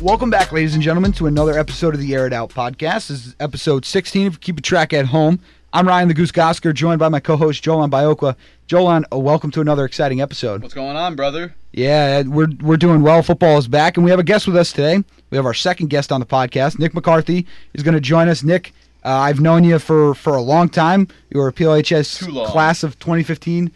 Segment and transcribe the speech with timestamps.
[0.00, 3.08] Welcome back, ladies and gentlemen, to another episode of the Air It Out podcast.
[3.08, 4.28] This is episode 16.
[4.28, 5.40] If you keep a track at home,
[5.74, 8.34] I'm Ryan the Goose Gosker, joined by my co-host Jolan Biokwa.
[8.66, 10.62] Jolan, uh, welcome to another exciting episode.
[10.62, 11.54] What's going on, brother?
[11.72, 13.22] Yeah, we're we're doing well.
[13.22, 15.04] Football is back, and we have a guest with us today.
[15.28, 16.78] We have our second guest on the podcast.
[16.78, 18.42] Nick McCarthy is going to join us.
[18.42, 18.72] Nick,
[19.04, 21.08] uh, I've known you for for a long time.
[21.28, 23.70] You were a PLHS class of 2015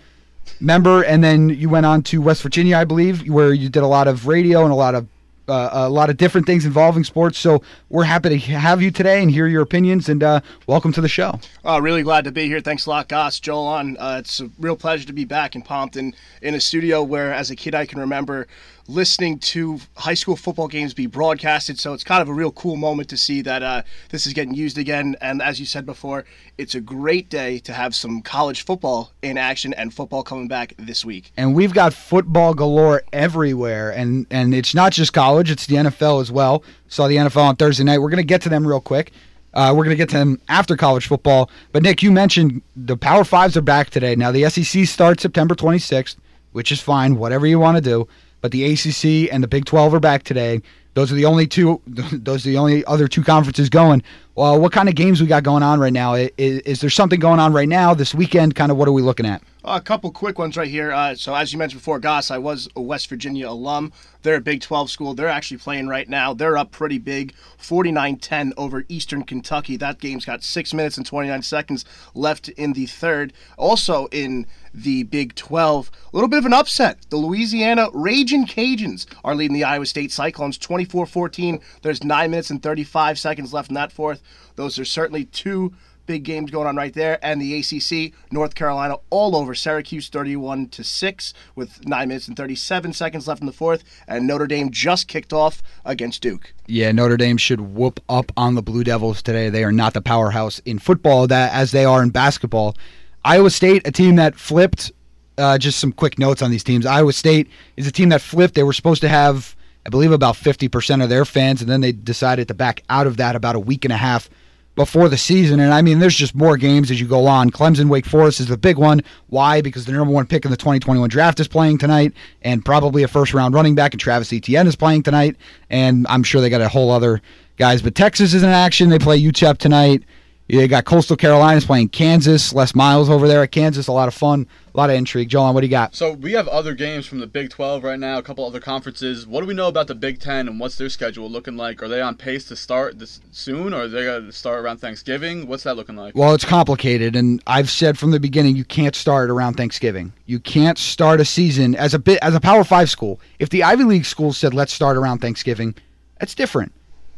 [0.58, 3.86] member, and then you went on to West Virginia, I believe, where you did a
[3.86, 5.06] lot of radio and a lot of
[5.48, 7.38] uh, a lot of different things involving sports.
[7.38, 10.08] So we're happy to have you today and hear your opinions.
[10.08, 11.38] And uh, welcome to the show.
[11.64, 12.60] Oh, really glad to be here.
[12.60, 13.40] Thanks a lot, Goss.
[13.40, 13.96] Jolan.
[13.98, 17.50] Uh, it's a real pleasure to be back in Pompton in a studio where, as
[17.50, 18.46] a kid, I can remember
[18.86, 21.78] listening to high school football games be broadcasted.
[21.78, 24.54] So it's kind of a real cool moment to see that uh, this is getting
[24.54, 25.16] used again.
[25.20, 26.24] And as you said before,
[26.58, 30.74] it's a great day to have some college football in action and football coming back
[30.78, 31.32] this week.
[31.36, 33.90] and we've got football galore everywhere.
[33.90, 36.62] And and it's not just college it's the nfl as well.
[36.88, 37.98] Saw the nfl on thursday night.
[37.98, 39.12] We're going to get to them real quick.
[39.52, 41.50] Uh, we're going to get to them after college football.
[41.72, 44.14] But nick you mentioned the power fives are back today.
[44.14, 46.16] Now the sec starts september 26th
[46.52, 48.06] which is fine whatever you want to do
[48.44, 50.60] but the acc and the big 12 are back today.
[50.92, 54.02] Those are the only two those are the only other two conferences going.
[54.34, 56.12] Well what kind of games we got going on right now?
[56.12, 58.54] Is, is there something going on right now this weekend?
[58.54, 60.92] Kind of what are we looking at A couple quick ones right here.
[60.92, 63.94] Uh, so, as you mentioned before, Goss, I was a West Virginia alum.
[64.20, 65.14] They're a Big 12 school.
[65.14, 66.34] They're actually playing right now.
[66.34, 69.78] They're up pretty big, 49 10 over Eastern Kentucky.
[69.78, 73.32] That game's got six minutes and 29 seconds left in the third.
[73.56, 76.98] Also, in the Big 12, a little bit of an upset.
[77.08, 81.58] The Louisiana Raging Cajuns are leading the Iowa State Cyclones 24 14.
[81.80, 84.20] There's nine minutes and 35 seconds left in that fourth.
[84.56, 85.72] Those are certainly two
[86.06, 90.68] big games going on right there and the ACC North Carolina all over Syracuse 31
[90.68, 94.70] to 6 with 9 minutes and 37 seconds left in the fourth and Notre Dame
[94.70, 96.52] just kicked off against Duke.
[96.66, 99.48] Yeah, Notre Dame should whoop up on the Blue Devils today.
[99.48, 102.76] They are not the powerhouse in football that as they are in basketball.
[103.24, 104.92] Iowa State, a team that flipped.
[105.36, 106.86] Uh, just some quick notes on these teams.
[106.86, 108.54] Iowa State is a team that flipped.
[108.54, 111.80] They were supposed to have, I believe, about fifty percent of their fans, and then
[111.80, 114.30] they decided to back out of that about a week and a half
[114.74, 115.60] before the season.
[115.60, 117.50] And I mean, there's just more games as you go on.
[117.50, 119.02] Clemson, Wake Forest is the big one.
[119.28, 119.60] Why?
[119.60, 122.12] Because the number one pick in the 2021 draft is playing tonight,
[122.42, 125.36] and probably a first round running back, and Travis Etienne is playing tonight.
[125.70, 127.22] And I'm sure they got a whole other
[127.56, 127.82] guys.
[127.82, 128.88] But Texas is in action.
[128.88, 130.02] They play UTEP tonight.
[130.46, 132.52] You got Coastal Carolinas playing Kansas.
[132.52, 133.86] Les Miles over there at Kansas.
[133.86, 135.30] A lot of fun, a lot of intrigue.
[135.30, 135.94] Jolan, what do you got?
[135.94, 139.26] So we have other games from the Big 12 right now, a couple other conferences.
[139.26, 141.82] What do we know about the Big 10 and what's their schedule looking like?
[141.82, 144.78] Are they on pace to start this soon, or are they going to start around
[144.78, 145.46] Thanksgiving?
[145.46, 146.14] What's that looking like?
[146.14, 150.12] Well, it's complicated, and I've said from the beginning you can't start around Thanksgiving.
[150.26, 153.18] You can't start a season as a bit as a Power Five school.
[153.38, 155.74] If the Ivy League schools said let's start around Thanksgiving,
[156.20, 156.72] that's different.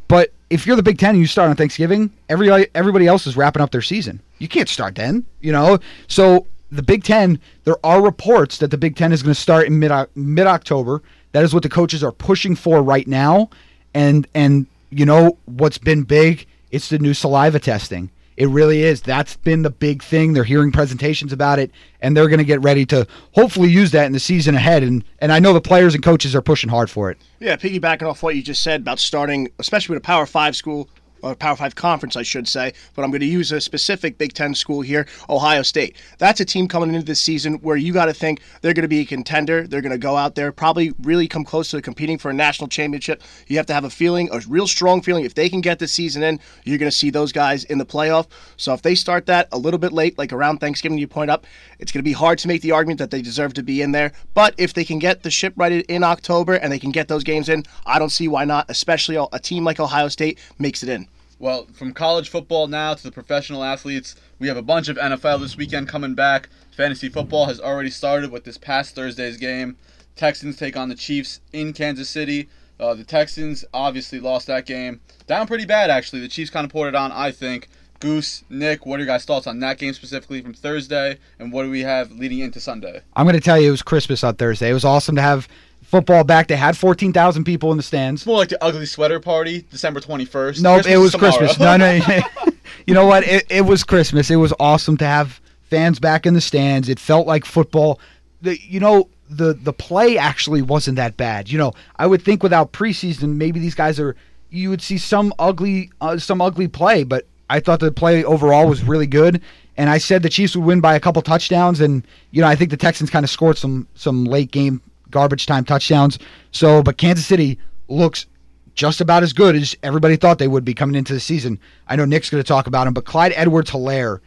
[0.07, 3.35] But if you're the Big Ten and you start on Thanksgiving, every everybody else is
[3.35, 4.21] wrapping up their season.
[4.39, 5.79] You can't start then, you know.
[6.07, 9.67] So the Big Ten, there are reports that the Big Ten is going to start
[9.67, 11.01] in mid mid October.
[11.33, 13.49] That is what the coaches are pushing for right now.
[13.93, 16.45] And and you know what's been big?
[16.71, 18.09] It's the new saliva testing.
[18.37, 19.01] It really is.
[19.01, 20.33] That's been the big thing.
[20.33, 21.71] They're hearing presentations about it,
[22.01, 24.83] and they're going to get ready to hopefully use that in the season ahead.
[24.83, 27.17] And and I know the players and coaches are pushing hard for it.
[27.39, 30.87] Yeah, piggybacking off what you just said about starting, especially with a Power Five school,
[31.21, 34.33] or Power Five conference, I should say, but I'm going to use a specific Big
[34.33, 35.95] Ten school here, Ohio State.
[36.17, 38.87] That's a team coming into this season where you got to think they're going to
[38.87, 39.67] be a contender.
[39.67, 42.67] They're going to go out there, probably really come close to competing for a national
[42.67, 43.21] championship.
[43.47, 45.25] You have to have a feeling, a real strong feeling.
[45.25, 47.85] If they can get the season in, you're going to see those guys in the
[47.85, 48.27] playoff.
[48.57, 51.45] So if they start that a little bit late, like around Thanksgiving, you point up,
[51.79, 53.91] it's going to be hard to make the argument that they deserve to be in
[53.91, 54.11] there.
[54.33, 57.23] But if they can get the ship righted in October and they can get those
[57.23, 58.65] games in, I don't see why not.
[58.69, 61.07] Especially a team like Ohio State makes it in.
[61.39, 65.41] Well, from college football now to the professional athletes, we have a bunch of NFL
[65.41, 66.49] this weekend coming back.
[66.75, 69.77] Fantasy football has already started with this past Thursday's game.
[70.15, 72.49] Texans take on the Chiefs in Kansas City.
[72.79, 74.99] Uh, the Texans obviously lost that game.
[75.27, 76.21] Down pretty bad, actually.
[76.21, 77.69] The Chiefs kind of poured it on, I think.
[77.99, 81.63] Goose, Nick, what are your guys' thoughts on that game specifically from Thursday, and what
[81.63, 83.01] do we have leading into Sunday?
[83.15, 84.69] I'm going to tell you, it was Christmas on Thursday.
[84.69, 85.47] It was awesome to have
[85.83, 86.47] football back.
[86.47, 88.21] They had 14,000 people in the stands.
[88.21, 90.61] It's more like the ugly sweater party, December 21st.
[90.61, 91.37] No, Christmas it was tomorrow.
[91.37, 91.59] Christmas.
[91.59, 91.99] No, no.
[92.87, 93.23] you know what?
[93.23, 94.29] It, it was Christmas.
[94.29, 96.89] It was awesome to have fans back in the stands.
[96.89, 97.99] It felt like football.
[98.41, 101.49] The you know the the play actually wasn't that bad.
[101.49, 104.15] You know, I would think without preseason, maybe these guys are.
[104.49, 108.67] You would see some ugly uh, some ugly play, but I thought the play overall
[108.67, 109.41] was really good.
[109.77, 112.55] And I said the Chiefs would win by a couple touchdowns, and you know I
[112.55, 116.17] think the Texans kind of scored some some late game garbage time touchdowns.
[116.51, 118.25] So, but Kansas City looks
[118.73, 121.59] just about as good as everybody thought they would be coming into the season.
[121.87, 124.19] I know Nick's going to talk about him, but Clyde Edwards Helaire,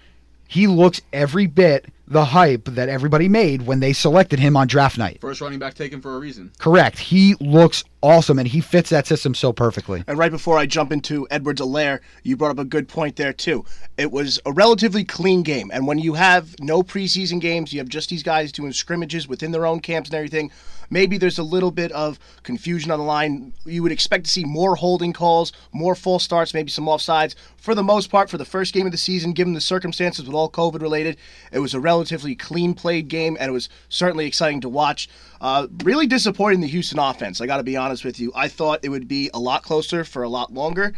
[0.49, 4.99] he looks every bit the hype that everybody made when they selected him on draft
[4.99, 5.19] night.
[5.21, 6.51] First running back taken for a reason.
[6.59, 6.99] Correct.
[6.99, 10.03] He looks awesome and he fits that system so perfectly.
[10.09, 13.33] And right before I jump into Edwards Helaire, you brought up a good point there
[13.33, 13.65] too.
[13.97, 17.89] It was a relatively clean game, and when you have no preseason games, you have
[17.89, 20.51] just these guys doing scrimmages within their own camps and everything.
[20.91, 23.53] Maybe there's a little bit of confusion on the line.
[23.65, 27.35] You would expect to see more holding calls, more false starts, maybe some offsides.
[27.57, 30.35] For the most part, for the first game of the season, given the circumstances with
[30.35, 31.17] all COVID related,
[31.53, 35.09] it was a relatively clean played game, and it was certainly exciting to watch.
[35.41, 37.41] Uh, really disappointing the Houston offense.
[37.41, 38.33] I got to be honest with you.
[38.35, 40.93] I thought it would be a lot closer for a lot longer,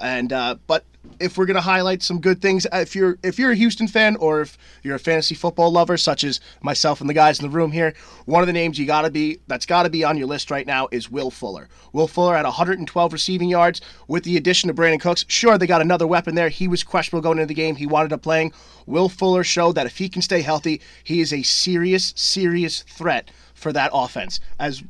[0.00, 0.84] and uh, but
[1.20, 4.16] if we're gonna highlight some good things, uh, if you're if you're a Houston fan
[4.16, 7.54] or if you're a fantasy football lover, such as myself and the guys in the
[7.54, 7.94] room here,
[8.26, 10.88] one of the names you gotta be that's gotta be on your list right now
[10.90, 11.68] is Will Fuller.
[11.92, 15.24] Will Fuller had 112 receiving yards with the addition of Brandin Cooks.
[15.28, 16.48] Sure, they got another weapon there.
[16.48, 17.76] He was questionable going into the game.
[17.76, 18.52] He wanted up playing.
[18.86, 23.30] Will Fuller showed that if he can stay healthy, he is a serious, serious threat
[23.54, 24.82] for that offense, as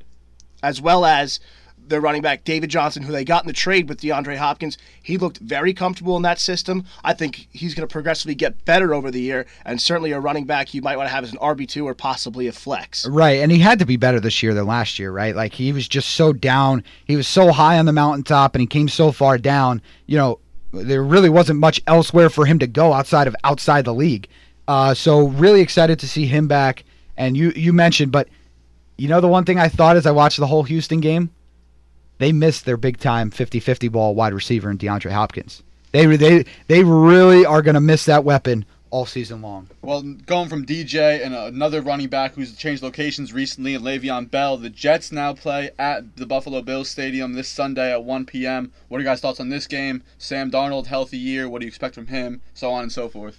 [0.62, 1.40] as well as
[1.88, 4.78] their running back David Johnson, who they got in the trade with DeAndre Hopkins.
[5.02, 6.84] He looked very comfortable in that system.
[7.04, 10.44] I think he's going to progressively get better over the year, and certainly a running
[10.44, 13.06] back you might want to have as an RB two or possibly a flex.
[13.06, 15.34] Right, and he had to be better this year than last year, right?
[15.34, 16.84] Like he was just so down.
[17.04, 19.82] He was so high on the mountaintop, and he came so far down.
[20.06, 20.38] You know,
[20.72, 24.28] there really wasn't much elsewhere for him to go outside of outside the league.
[24.66, 26.84] Uh, so really excited to see him back.
[27.16, 28.28] And you you mentioned, but
[28.96, 31.30] you know the one thing I thought as I watched the whole Houston game,
[32.18, 35.62] they missed their big time 50-50 ball wide receiver in DeAndre Hopkins.
[35.92, 39.68] They they they really are going to miss that weapon all season long.
[39.82, 44.56] Well, going from DJ and another running back who's changed locations recently, and Le'Veon Bell,
[44.56, 48.72] the Jets now play at the Buffalo Bills Stadium this Sunday at 1 p.m.
[48.88, 50.02] What are your guys' thoughts on this game?
[50.18, 51.48] Sam Darnold, healthy year.
[51.48, 52.40] What do you expect from him?
[52.54, 53.38] So on and so forth.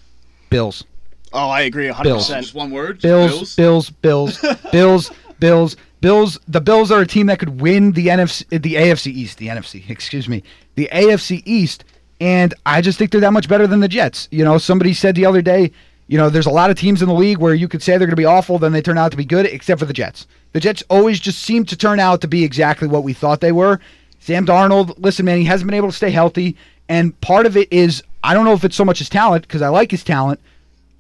[0.50, 0.84] Bills.
[1.32, 2.04] Oh, I agree 100%.
[2.04, 2.28] Bills.
[2.28, 3.00] Just one word.
[3.00, 4.40] Just Bills, Bills, Bills,
[4.72, 6.40] Bills, Bills, Bills.
[6.48, 9.90] The Bills are a team that could win the NFC, the AFC East, the NFC.
[9.90, 10.44] Excuse me,
[10.76, 11.86] the AFC East,
[12.22, 14.28] and I just think they're that much better than the Jets.
[14.32, 15.72] You know, somebody said the other day,
[16.08, 18.08] you know, there's a lot of teams in the league where you could say they're
[18.08, 20.28] going to be awful, then they turn out to be good, except for the Jets.
[20.54, 23.52] The Jets always just seem to turn out to be exactly what we thought they
[23.52, 23.80] were.
[24.20, 26.58] Sam Darnold, listen, man, he hasn't been able to stay healthy,
[26.90, 29.62] and part of it is I don't know if it's so much his talent because
[29.62, 30.40] I like his talent.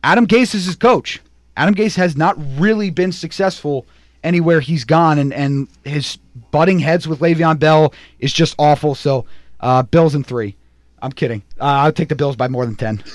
[0.03, 1.19] Adam Gase is his coach.
[1.57, 3.85] Adam Gase has not really been successful
[4.23, 6.17] anywhere he's gone, and, and his
[6.51, 8.95] butting heads with Le'Veon Bell is just awful.
[8.95, 9.25] So,
[9.59, 10.55] uh, Bills in three.
[11.01, 11.43] I'm kidding.
[11.59, 13.03] Uh, I'll take the Bills by more than 10.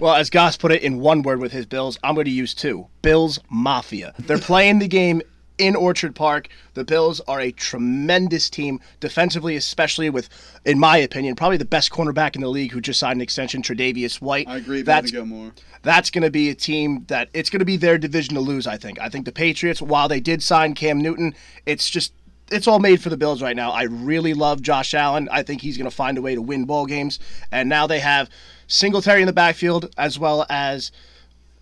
[0.00, 2.52] Well, as Goss put it in one word with his Bills, I'm going to use
[2.52, 2.88] two.
[3.02, 4.12] Bills Mafia.
[4.18, 5.22] They're playing the game
[5.58, 6.48] in Orchard Park.
[6.74, 10.28] The Bills are a tremendous team defensively, especially with,
[10.64, 13.62] in my opinion, probably the best cornerback in the league who just signed an extension,
[13.62, 14.48] Tre'Davious White.
[14.48, 14.82] I agree.
[14.82, 15.52] That's Gilmore.
[15.82, 18.66] that's going to be a team that it's going to be their division to lose.
[18.66, 19.00] I think.
[19.00, 21.34] I think the Patriots, while they did sign Cam Newton,
[21.66, 22.12] it's just
[22.50, 23.70] it's all made for the Bills right now.
[23.70, 25.28] I really love Josh Allen.
[25.30, 27.18] I think he's going to find a way to win ball games.
[27.50, 28.28] And now they have
[28.66, 30.92] Singletary in the backfield as well as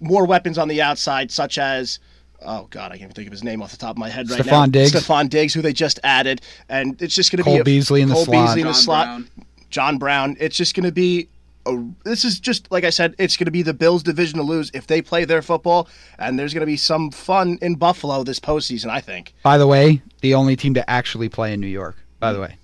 [0.00, 1.98] more weapons on the outside, such as.
[2.44, 4.30] Oh God, I can't even think of his name off the top of my head
[4.30, 4.64] right now.
[4.64, 4.92] Stefon Diggs.
[4.92, 8.02] Stefon Diggs, who they just added, and it's just going to be Cole a, Beasley
[8.02, 8.46] in the Cole slot.
[8.46, 9.06] Beasley in the John slot.
[9.06, 9.28] Brown.
[9.70, 10.36] John Brown.
[10.40, 11.28] It's just going to be.
[11.64, 13.14] A, this is just like I said.
[13.18, 16.38] It's going to be the Bills' division to lose if they play their football, and
[16.38, 18.88] there's going to be some fun in Buffalo this postseason.
[18.88, 19.34] I think.
[19.42, 21.96] By the way, the only team to actually play in New York.
[22.18, 22.44] By the hmm.
[22.44, 22.56] way,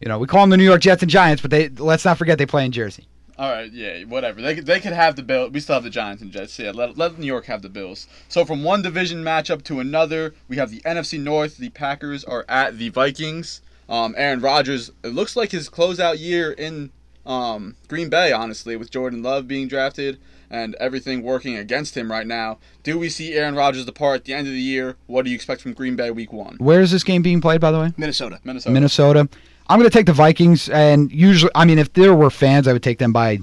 [0.00, 2.18] you know we call them the New York Jets and Giants, but they let's not
[2.18, 3.06] forget they play in Jersey.
[3.38, 4.40] All right, yeah, whatever.
[4.40, 5.50] They could, they could have the Bill.
[5.50, 6.58] We still have the Giants and Jets.
[6.58, 8.06] Yeah, let, let New York have the Bills.
[8.28, 11.58] So from one division matchup to another, we have the NFC North.
[11.58, 13.60] The Packers are at the Vikings.
[13.88, 14.90] Um, Aaron Rodgers.
[15.04, 16.90] It looks like his closeout year in
[17.26, 18.32] um, Green Bay.
[18.32, 20.18] Honestly, with Jordan Love being drafted
[20.50, 22.58] and everything working against him right now.
[22.82, 24.96] Do we see Aaron Rodgers depart at the end of the year?
[25.06, 26.56] What do you expect from Green Bay Week One?
[26.58, 27.92] Where is this game being played, by the way?
[27.96, 28.40] Minnesota.
[28.44, 28.72] Minnesota.
[28.72, 29.28] Minnesota.
[29.68, 32.72] I'm going to take the Vikings, and usually, I mean, if there were fans, I
[32.72, 33.40] would take them by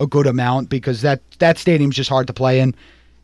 [0.00, 2.74] a good amount because that that stadium's just hard to play in.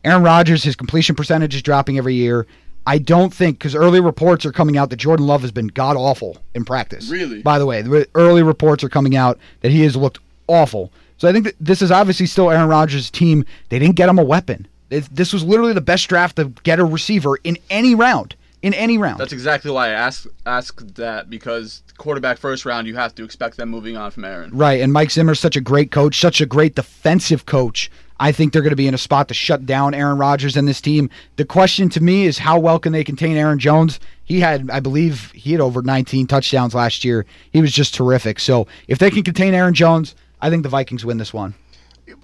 [0.03, 2.45] Aaron Rodgers, his completion percentage is dropping every year.
[2.87, 5.95] I don't think because early reports are coming out that Jordan Love has been god
[5.95, 7.09] awful in practice.
[7.09, 7.41] Really?
[7.41, 10.91] By the way, the early reports are coming out that he has looked awful.
[11.17, 13.45] So I think that this is obviously still Aaron Rodgers' team.
[13.69, 14.67] They didn't get him a weapon.
[14.89, 18.35] This was literally the best draft to get a receiver in any round.
[18.61, 19.19] In any round.
[19.19, 23.57] That's exactly why I asked asked that because quarterback first round, you have to expect
[23.57, 24.51] them moving on from Aaron.
[24.51, 27.89] Right, and Mike Zimmer's such a great coach, such a great defensive coach.
[28.19, 30.67] I think they're going to be in a spot to shut down Aaron Rodgers and
[30.67, 31.09] this team.
[31.35, 33.99] The question to me is how well can they contain Aaron Jones?
[34.23, 37.25] He had, I believe, he had over 19 touchdowns last year.
[37.51, 38.39] He was just terrific.
[38.39, 41.55] So if they can contain Aaron Jones, I think the Vikings win this one.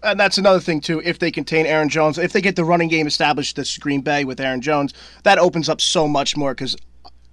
[0.04, 1.02] and that's another thing too.
[1.04, 4.24] If they contain Aaron Jones, if they get the running game established, this Green Bay
[4.24, 6.54] with Aaron Jones, that opens up so much more.
[6.54, 6.78] Because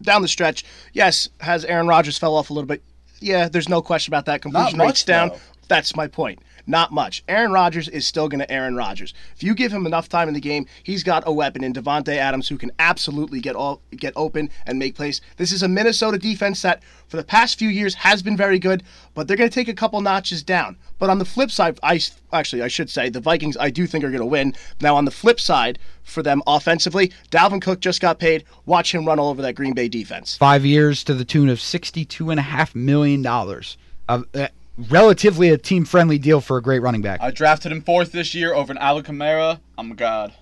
[0.02, 2.82] down the stretch, yes, has Aaron Rodgers fell off a little bit.
[3.20, 4.42] Yeah, there's no question about that.
[4.42, 5.30] Completion much, rates down.
[5.30, 5.38] though.
[5.68, 6.40] That's my point.
[6.68, 7.24] Not much.
[7.28, 9.14] Aaron Rodgers is still going to Aaron Rodgers.
[9.34, 12.14] If you give him enough time in the game, he's got a weapon in Davante
[12.14, 15.22] Adams who can absolutely get all get open and make plays.
[15.38, 18.82] This is a Minnesota defense that, for the past few years, has been very good,
[19.14, 20.76] but they're going to take a couple notches down.
[20.98, 22.00] But on the flip side, I
[22.34, 24.54] actually I should say the Vikings I do think are going to win.
[24.82, 28.44] Now on the flip side for them offensively, Dalvin Cook just got paid.
[28.66, 30.36] Watch him run all over that Green Bay defense.
[30.36, 33.24] Five years to the tune of $62.5 million.
[33.26, 34.48] Uh, uh,
[34.78, 37.20] relatively a team friendly deal for a great running back.
[37.20, 39.60] I drafted him fourth this year over an Alvin Kamara.
[39.76, 40.32] I'm a god.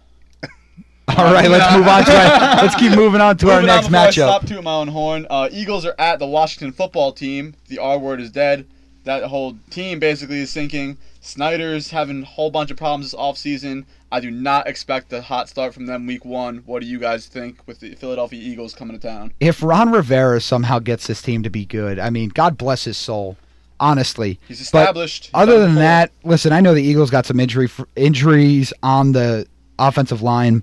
[1.08, 3.76] All right, let's move on to our, let's keep moving on to our Moving on
[3.76, 4.38] next before I matchup.
[4.38, 5.26] Stop to my own horn.
[5.30, 7.54] Uh, Eagles are at the Washington football team.
[7.68, 8.66] The R word is dead.
[9.04, 10.98] That whole team basically is sinking.
[11.20, 13.84] Snyder's having a whole bunch of problems this offseason.
[14.10, 16.58] I do not expect a hot start from them week one.
[16.66, 19.32] What do you guys think with the Philadelphia Eagles coming to town?
[19.40, 22.96] If Ron Rivera somehow gets this team to be good, I mean, God bless his
[22.96, 23.36] soul.
[23.78, 25.24] Honestly, He's But established.
[25.26, 29.46] He's Other than that, listen, I know the Eagles got some injury injuries on the
[29.78, 30.62] offensive line.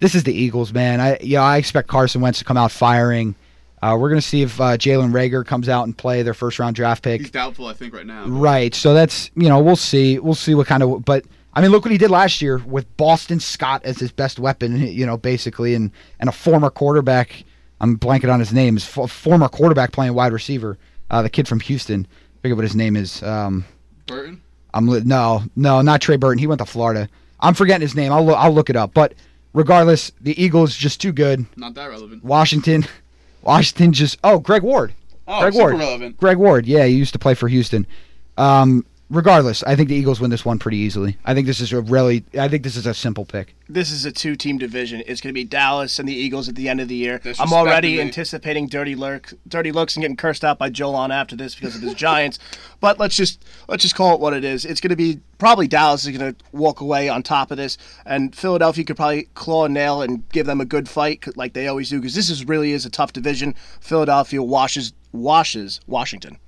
[0.00, 1.00] This is the Eagles, man.
[1.00, 3.34] I yeah, I expect Carson Wentz to come out firing.
[3.82, 6.76] Uh, we're gonna see if uh, Jalen Reagor comes out and play their first round
[6.76, 7.20] draft pick.
[7.20, 8.24] he's doubtful, I think, right now.
[8.26, 8.74] Right.
[8.74, 11.84] So that's you know we'll see we'll see what kind of but I mean look
[11.84, 15.74] what he did last year with Boston Scott as his best weapon you know basically
[15.74, 17.44] and and a former quarterback
[17.80, 20.78] I'm blanking on his name his f- former quarterback playing wide receiver
[21.10, 22.06] uh, the kid from Houston
[22.46, 23.64] forget what his name is um
[24.06, 24.40] Burton.
[24.72, 27.08] I'm li- no no not Trey Burton he went to Florida
[27.40, 29.14] I'm forgetting his name I'll lo- I'll look it up but
[29.52, 32.22] regardless the Eagles just too good Not that relevant.
[32.24, 32.84] Washington
[33.42, 34.92] Washington just oh Greg Ward
[35.28, 35.78] Oh, Greg super Ward.
[35.80, 36.16] relevant.
[36.18, 37.84] Greg Ward, yeah, he used to play for Houston.
[38.36, 41.16] Um, regardless, I think the Eagles win this one pretty easily.
[41.24, 43.54] I think this is a really, I think this is a simple pick.
[43.68, 45.02] This is a two-team division.
[45.06, 47.20] It's going to be Dallas and the Eagles at the end of the year.
[47.38, 51.54] I'm already anticipating dirty lurk, dirty looks, and getting cursed out by Jolan after this
[51.54, 52.38] because of his Giants.
[52.80, 54.64] But let's just let's just call it what it is.
[54.64, 57.78] It's going to be probably Dallas is going to walk away on top of this,
[58.04, 61.68] and Philadelphia could probably claw and nail and give them a good fight like they
[61.68, 63.54] always do because this is really is a tough division.
[63.80, 66.38] Philadelphia washes washes Washington.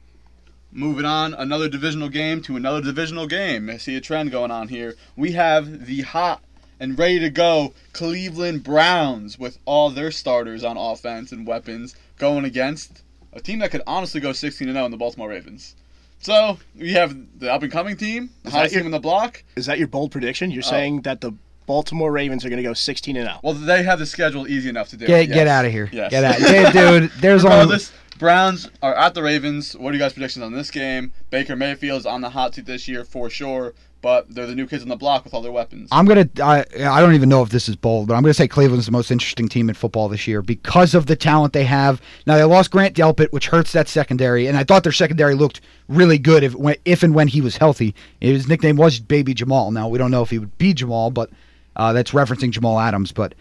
[0.71, 3.71] Moving on, another divisional game to another divisional game.
[3.71, 4.95] I see a trend going on here.
[5.17, 6.43] We have the hot
[6.79, 12.45] and ready to go Cleveland Browns with all their starters on offense and weapons going
[12.45, 15.75] against a team that could honestly go 16 0 in the Baltimore Ravens.
[16.21, 19.01] So we have the up and coming team, the Is hottest your- team in the
[19.01, 19.45] block.
[19.57, 20.51] Is that your bold prediction?
[20.51, 20.71] You're oh.
[20.71, 21.33] saying that the
[21.67, 23.31] Baltimore Ravens are going to go 16 and oh.
[23.31, 23.41] 0.
[23.43, 25.07] Well, they have the schedule easy enough to do.
[25.07, 25.89] Get it, get out of here.
[25.93, 26.11] Yes.
[26.11, 27.11] Get out, dude.
[27.21, 29.77] There's only Regardless, Browns are at the Ravens.
[29.77, 31.13] What are you guys' predictions on this game?
[31.31, 34.67] Baker Mayfield is on the hot seat this year for sure, but they're the new
[34.67, 35.89] kids on the block with all their weapons.
[35.93, 36.29] I'm gonna.
[36.43, 38.93] I, I don't even know if this is bold, but I'm gonna say Cleveland's the
[38.93, 42.03] most interesting team in football this year because of the talent they have.
[42.27, 45.61] Now they lost Grant Delpit, which hurts that secondary, and I thought their secondary looked
[45.89, 47.95] really good if if and when he was healthy.
[48.21, 49.71] His nickname was Baby Jamal.
[49.71, 51.31] Now we don't know if he would be Jamal, but
[51.77, 53.13] uh, that's referencing Jamal Adams.
[53.13, 53.35] But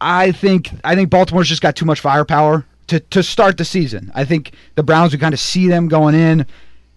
[0.00, 4.10] I think I think Baltimore's just got too much firepower to to start the season.
[4.14, 6.46] I think the Browns would kind of see them going in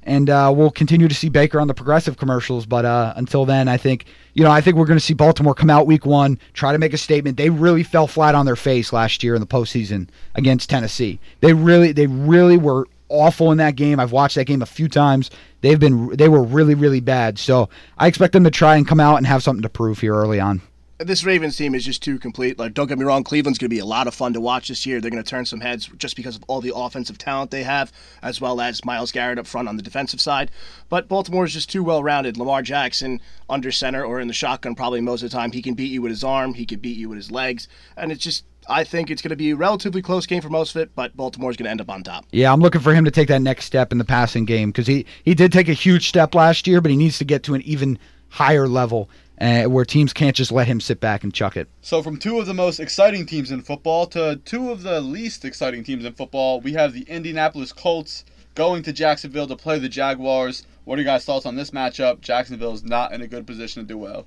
[0.07, 2.65] and uh, we'll continue to see Baker on the progressive commercials.
[2.65, 5.53] But uh, until then, I think you know I think we're going to see Baltimore
[5.53, 7.37] come out week one, try to make a statement.
[7.37, 11.19] They really fell flat on their face last year in the postseason against Tennessee.
[11.41, 13.99] They really they really were awful in that game.
[13.99, 15.29] I've watched that game a few times.
[15.61, 17.37] They've been they were really really bad.
[17.37, 20.15] So I expect them to try and come out and have something to prove here
[20.15, 20.61] early on.
[20.99, 22.57] This Ravens team is just too complete.
[22.57, 24.69] Like, don't get me wrong, Cleveland's going to be a lot of fun to watch
[24.69, 24.99] this year.
[24.99, 27.91] They're going to turn some heads just because of all the offensive talent they have,
[28.23, 30.49] as well as Myles Garrett up front on the defensive side.
[30.89, 32.35] But Baltimore is just too well rounded.
[32.35, 35.51] Lamar Jackson under center or in the shotgun probably most of the time.
[35.51, 36.55] He can beat you with his arm.
[36.55, 38.43] He can beat you with his legs, and it's just.
[38.69, 41.15] I think it's going to be a relatively close game for most of it, but
[41.15, 42.25] Baltimore's going to end up on top.
[42.33, 44.87] Yeah, I'm looking for him to take that next step in the passing game because
[44.87, 47.53] he, he did take a huge step last year, but he needs to get to
[47.53, 51.57] an even higher level uh, where teams can't just let him sit back and chuck
[51.57, 51.67] it.
[51.81, 55.45] So, from two of the most exciting teams in football to two of the least
[55.45, 58.25] exciting teams in football, we have the Indianapolis Colts
[58.55, 60.63] going to Jacksonville to play the Jaguars.
[60.83, 62.21] What are your guys' thoughts on this matchup?
[62.21, 64.25] Jacksonville is not in a good position to do well.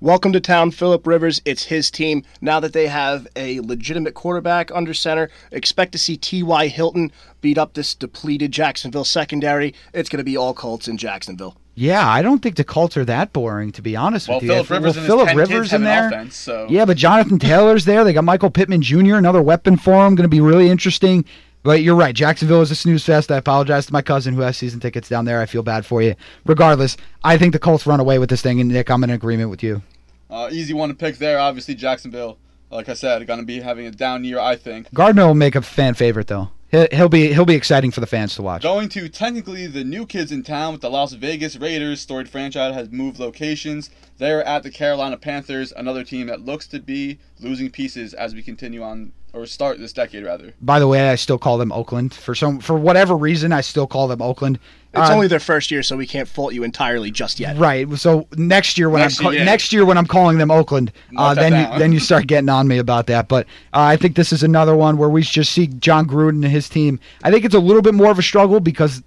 [0.00, 1.40] Welcome to town, Philip Rivers.
[1.46, 2.22] It's his team.
[2.42, 6.68] Now that they have a legitimate quarterback under center, expect to see T.Y.
[6.68, 7.10] Hilton
[7.40, 9.72] beat up this depleted Jacksonville secondary.
[9.94, 11.56] It's going to be all Colts in Jacksonville.
[11.78, 14.50] Yeah, I don't think the Colts are that boring, to be honest Well, with you.
[14.64, 16.06] Philip Rivers well, Philip his 10 Rivers in there.
[16.08, 18.02] offense, so Yeah, but Jonathan Taylor's there.
[18.02, 20.14] They got Michael Pittman Jr., another weapon for him.
[20.14, 21.24] Going to be really interesting.
[21.62, 22.14] But you're right.
[22.14, 23.30] Jacksonville is a snooze fest.
[23.30, 25.40] I apologize to my cousin who has season tickets down there.
[25.42, 26.14] I feel bad for you.
[26.46, 28.60] Regardless, I think the Colts run away with this thing.
[28.60, 29.82] And Nick, I'm in agreement with you.
[30.30, 31.38] uh, easy one to pick there.
[31.38, 32.38] Obviously, Jacksonville.
[32.70, 34.92] Like I said, going to be having a down year, I think.
[34.94, 36.48] Gardner will make a fan favorite though.
[36.70, 38.62] He'll, be he'll be exciting for the fans to watch.
[38.62, 42.00] Going to technically the new kids in town with the Las Vegas Raiders.
[42.00, 43.88] Storied franchise has moved locations.
[44.18, 48.42] They're at the Carolina Panthers, another team that looks to be losing pieces as we
[48.42, 50.54] continue on or start this decade rather.
[50.62, 53.52] By the way, I still call them Oakland for some for whatever reason.
[53.52, 54.58] I still call them Oakland.
[54.94, 57.58] It's Uh, only their first year, so we can't fault you entirely just yet.
[57.58, 57.86] Right.
[57.98, 60.90] So next year when Next I'm ca- year, next year when I'm calling them Oakland,
[61.10, 63.28] uh, Mark that then you, then you start getting on me about that.
[63.28, 66.44] But uh, I think this is another one where we just see Jon Gruden and
[66.46, 66.98] his team.
[67.22, 69.02] I think it's a little bit more of a struggle because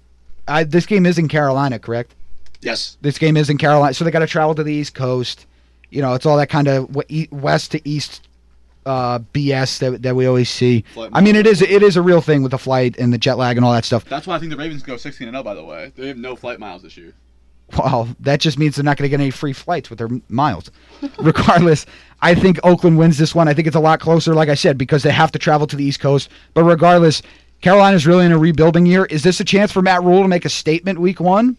[0.46, 2.14] I, this game is in Carolina, correct?
[2.60, 2.96] Yes.
[3.00, 5.46] This game is in Carolina, so they got to travel to the East Coast.
[5.90, 8.28] You know, it's all that kind of w- e- west to east
[8.86, 10.84] uh, BS that, that we always see.
[10.94, 13.18] Flight I mean, it is it is a real thing with the flight and the
[13.18, 14.04] jet lag and all that stuff.
[14.04, 15.42] That's why I think the Ravens go 16 and 0.
[15.42, 17.14] By the way, they have no flight miles this year.
[17.78, 20.70] Well, that just means they're not going to get any free flights with their miles.
[21.20, 21.86] regardless,
[22.20, 23.46] I think Oakland wins this one.
[23.46, 25.76] I think it's a lot closer, like I said, because they have to travel to
[25.76, 26.30] the East Coast.
[26.52, 27.22] But regardless,
[27.60, 29.04] Carolina's really in a rebuilding year.
[29.04, 31.56] Is this a chance for Matt Rhule to make a statement week one?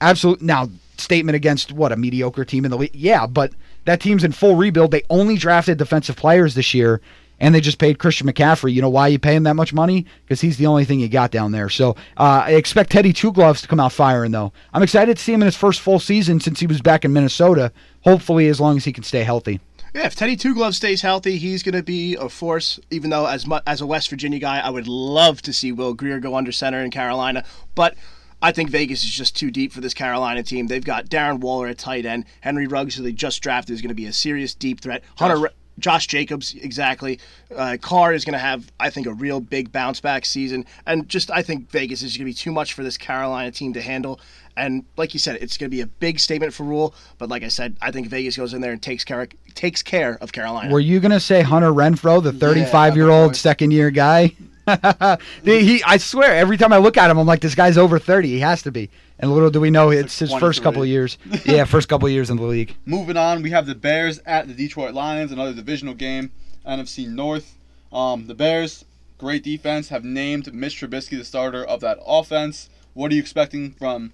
[0.00, 0.46] Absolutely.
[0.46, 0.68] Now,
[1.02, 2.94] statement against what a mediocre team in the league.
[2.94, 3.52] Yeah, but
[3.84, 4.90] that team's in full rebuild.
[4.90, 7.00] They only drafted defensive players this year,
[7.40, 8.72] and they just paid Christian McCaffrey.
[8.72, 10.06] You know why you pay him that much money?
[10.24, 11.68] Because he's the only thing you got down there.
[11.68, 14.52] So uh, I expect Teddy Two Gloves to come out firing, though.
[14.72, 17.12] I'm excited to see him in his first full season since he was back in
[17.12, 17.72] Minnesota.
[18.02, 19.60] Hopefully, as long as he can stay healthy.
[19.94, 22.80] Yeah, if Teddy Two Gloves stays healthy, he's going to be a force.
[22.90, 25.92] Even though, as mu- as a West Virginia guy, I would love to see Will
[25.92, 27.44] Grier go under center in Carolina,
[27.74, 27.94] but
[28.42, 30.66] I think Vegas is just too deep for this Carolina team.
[30.66, 33.90] They've got Darren Waller at tight end, Henry Ruggs, who they just drafted, is going
[33.90, 35.02] to be a serious deep threat.
[35.16, 35.38] Hunter.
[35.38, 37.18] Re- Josh Jacobs, exactly.
[37.54, 40.66] Uh, Carr is going to have, I think, a real big bounce back season.
[40.86, 43.72] And just, I think Vegas is going to be too much for this Carolina team
[43.72, 44.20] to handle.
[44.56, 46.94] And like you said, it's going to be a big statement for Rhule.
[47.18, 50.18] But like I said, I think Vegas goes in there and takes care takes care
[50.20, 50.72] of Carolina.
[50.72, 54.34] Were you going to say Hunter Renfrow, the 35 year old second year guy?
[55.44, 58.28] he, I swear, every time I look at him, I'm like, this guy's over 30.
[58.28, 58.90] He has to be.
[59.18, 61.18] And little do we know, it's his first couple of years.
[61.44, 62.76] Yeah, first couple of years in the league.
[62.86, 66.30] Moving on, we have the Bears at the Detroit Lions, another divisional game,
[66.66, 67.56] NFC North.
[67.92, 68.84] Um, the Bears,
[69.18, 72.70] great defense, have named Mitch Trubisky the starter of that offense.
[72.94, 74.12] What are you expecting from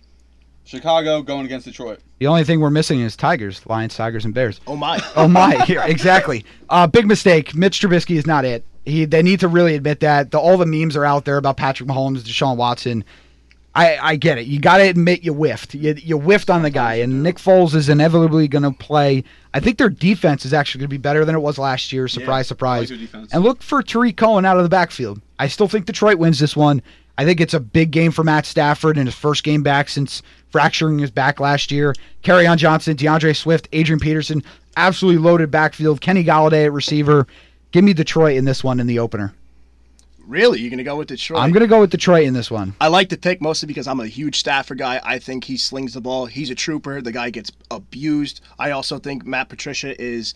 [0.64, 2.00] Chicago going against Detroit?
[2.18, 4.60] The only thing we're missing is Tigers, Lions, Tigers, and Bears.
[4.66, 5.00] oh my!
[5.16, 5.64] Oh my!
[5.66, 6.44] Here, exactly.
[6.68, 7.54] Uh, big mistake.
[7.54, 8.64] Mitch Trubisky is not it.
[8.88, 10.30] He they need to really admit that.
[10.30, 13.04] The, all the memes are out there about Patrick Mahomes, Deshaun Watson.
[13.74, 14.46] I, I get it.
[14.46, 15.74] You got to admit you whiffed.
[15.74, 19.22] You, you whiffed on the guy, and Nick Foles is inevitably going to play.
[19.54, 22.08] I think their defense is actually going to be better than it was last year.
[22.08, 22.90] Surprise, like surprise.
[23.32, 25.20] And look for Tarik Cohen out of the backfield.
[25.38, 26.82] I still think Detroit wins this one.
[27.18, 30.22] I think it's a big game for Matt Stafford in his first game back since
[30.50, 31.94] fracturing his back last year.
[32.24, 34.42] Kerryon Johnson, DeAndre Swift, Adrian Peterson,
[34.76, 36.00] absolutely loaded backfield.
[36.00, 37.26] Kenny Golladay at receiver.
[37.70, 39.34] Give me Detroit in this one in the opener.
[40.26, 41.40] Really, you're going to go with Detroit?
[41.40, 42.74] I'm going to go with Detroit in this one.
[42.80, 45.00] I like the pick mostly because I'm a huge Stafford guy.
[45.02, 46.26] I think he slings the ball.
[46.26, 47.00] He's a trooper.
[47.00, 48.42] The guy gets abused.
[48.58, 50.34] I also think Matt Patricia is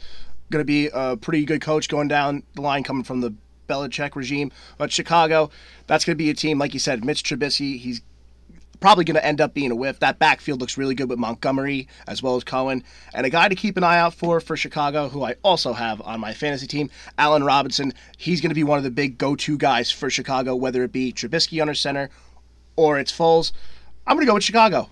[0.50, 3.34] going to be a pretty good coach going down the line coming from the
[3.68, 4.50] Belichick regime.
[4.78, 5.50] But Chicago,
[5.86, 8.00] that's going to be a team, like you said, Mitch Trubisky, he's
[8.82, 9.98] probably going to end up being a whiff.
[10.00, 12.84] That backfield looks really good with Montgomery as well as Cohen.
[13.14, 16.00] And a guy to keep an eye out for for Chicago, who I also have
[16.02, 17.94] on my fantasy team, Allen Robinson.
[18.18, 20.92] He's going to be one of the big go to guys for Chicago, whether it
[20.92, 22.10] be Trubisky under center
[22.76, 23.52] or it's Foles.
[24.06, 24.90] I'm going to go with Chicago.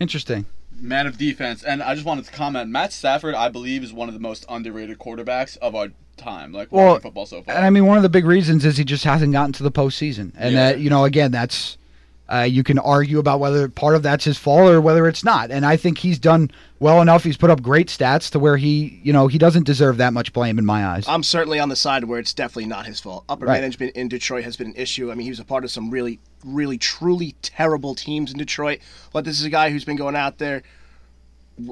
[0.00, 0.46] Interesting.
[0.76, 2.68] Man of defense, and I just wanted to comment.
[2.68, 6.72] Matt Stafford, I believe, is one of the most underrated quarterbacks of our time, like
[6.72, 7.54] watching Well, football so far.
[7.54, 9.70] And I mean, one of the big reasons is he just hasn't gotten to the
[9.70, 10.32] postseason.
[10.36, 10.70] And Yeah.
[10.72, 11.76] that, you know, again, that's
[12.32, 15.50] uh, you can argue about whether part of that's his fault or whether it's not.
[15.50, 17.22] And I think he's done well enough.
[17.22, 20.32] He's put up great stats to where he, you know, he doesn't deserve that much
[20.32, 21.06] blame in my eyes.
[21.06, 23.24] I'm certainly on the side where it's definitely not his fault.
[23.28, 23.60] Upper Right.
[23.60, 25.10] management in Detroit has been an issue.
[25.10, 28.78] I mean, he was a part of some really, really, truly terrible teams in Detroit.
[29.12, 30.62] But this is a guy who's been going out there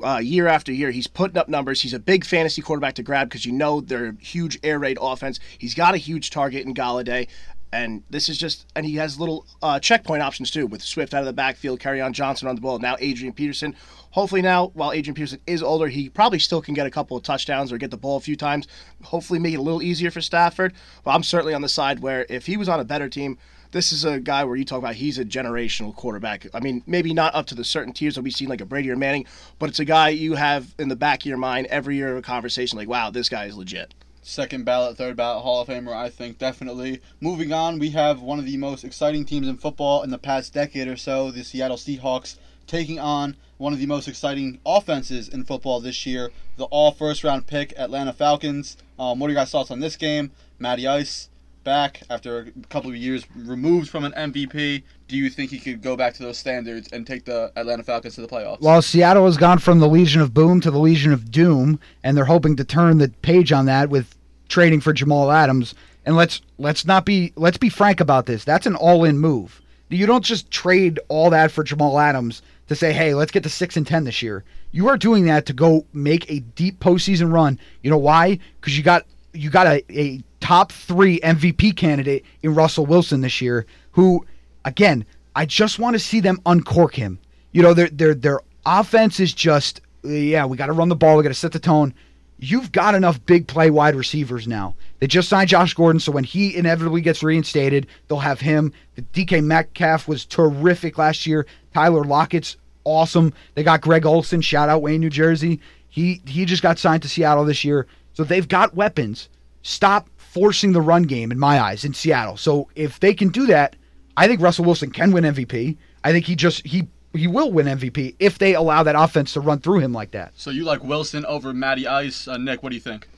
[0.05, 0.91] uh, year after year.
[0.91, 1.81] He's putting up numbers.
[1.81, 4.99] He's a big fantasy quarterback to grab because you know they're a huge air raid
[5.01, 5.41] offense.
[5.59, 7.27] He's got a huge target in Golladay.
[7.73, 11.21] And this is just, and he has little uh, checkpoint options too, with Swift out
[11.21, 12.79] of the backfield, Kerryon Johnson on the ball.
[12.79, 13.75] Now Adrian Peterson.
[14.11, 17.23] Hopefully now, while Adrian Peterson is older, he probably still can get a couple of
[17.23, 18.69] touchdowns or get the ball a few times.
[19.05, 20.75] Hopefully make it a little easier for Stafford.
[21.03, 23.39] But I'm certainly on the side where if he was on a better team,
[23.71, 26.47] this is a guy where you talk about he's a generational quarterback.
[26.53, 28.91] I mean, maybe not up to the certain tiers that we've seen like a Brady
[28.91, 29.25] or Manning,
[29.59, 32.19] but it's a guy you have in the back of your mind every year of
[32.19, 33.95] a conversation like, wow, this guy is legit.
[34.25, 37.01] Second ballot, third ballot Hall of Famer, I think, definitely.
[37.21, 40.55] Moving on, we have one of the most exciting teams in football in the past
[40.55, 42.37] decade or so, the Seattle Seahawks,
[42.69, 47.25] taking on one of the most exciting offenses in football this year, the all first
[47.25, 48.77] round pick Atlanta Falcons.
[48.97, 50.31] Um, what are your guys' thoughts on this game?
[50.57, 51.29] Matty Ice
[51.65, 54.83] back after a couple of years removed from an MVP.
[55.09, 58.15] Do you think he could go back to those standards and take the Atlanta Falcons
[58.17, 58.61] to the playoffs?
[58.61, 62.17] Well, Seattle has gone from the Legion of Boom to the Legion of Doom, and
[62.17, 64.17] they're hoping to turn the page on that with
[64.49, 65.75] trading for Jamal Adams.
[66.05, 68.45] And let's let's not be let's be frank about this.
[68.45, 69.61] That's an all-in move.
[69.89, 73.49] You don't just trade all that for Jamal Adams to say, "Hey, let's get to
[73.49, 77.31] six and ten this year." You are doing that to go make a deep postseason
[77.33, 77.59] run.
[77.83, 78.39] You know why?
[78.61, 83.41] Because you got you got a, a top three MVP candidate in Russell Wilson this
[83.41, 84.27] year, who,
[84.67, 87.19] again, I just want to see them uncork him.
[87.53, 91.17] You know, their their their offense is just yeah, we got to run the ball,
[91.17, 91.95] we got to set the tone.
[92.39, 94.75] You've got enough big play wide receivers now.
[94.99, 98.73] They just signed Josh Gordon, so when he inevitably gets reinstated, they'll have him.
[98.97, 101.47] The DK Metcalf was terrific last year.
[101.73, 103.33] Tyler Lockett's awesome.
[103.55, 105.61] They got Greg Olsen, shout out Wayne, New Jersey.
[105.89, 107.87] He he just got signed to Seattle this year.
[108.15, 109.29] So they've got weapons.
[109.63, 112.39] Stop forcing the run game in my eyes in Seattle.
[112.39, 113.77] So if they can do that,
[114.17, 115.77] I think Russell Wilson can win MVP.
[116.05, 119.41] I think he just he he will win MVP if they allow that offense to
[119.41, 120.33] run through him like that.
[120.35, 122.63] So you like Wilson over Matty Ice, uh, Nick?
[122.63, 123.09] What do you think?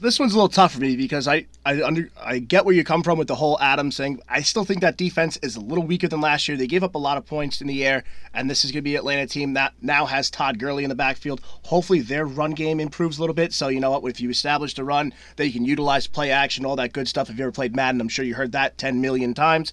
[0.00, 2.84] This one's a little tough for me because I I under I get where you
[2.84, 4.20] come from with the whole Adams thing.
[4.28, 6.56] I still think that defense is a little weaker than last year.
[6.56, 8.82] They gave up a lot of points in the air, and this is going to
[8.82, 11.40] be Atlanta team that now has Todd Gurley in the backfield.
[11.64, 13.52] Hopefully, their run game improves a little bit.
[13.52, 14.04] So you know what?
[14.04, 17.30] If you establish the run, that you can utilize play action, all that good stuff.
[17.30, 19.72] If you ever played Madden, I'm sure you heard that 10 million times.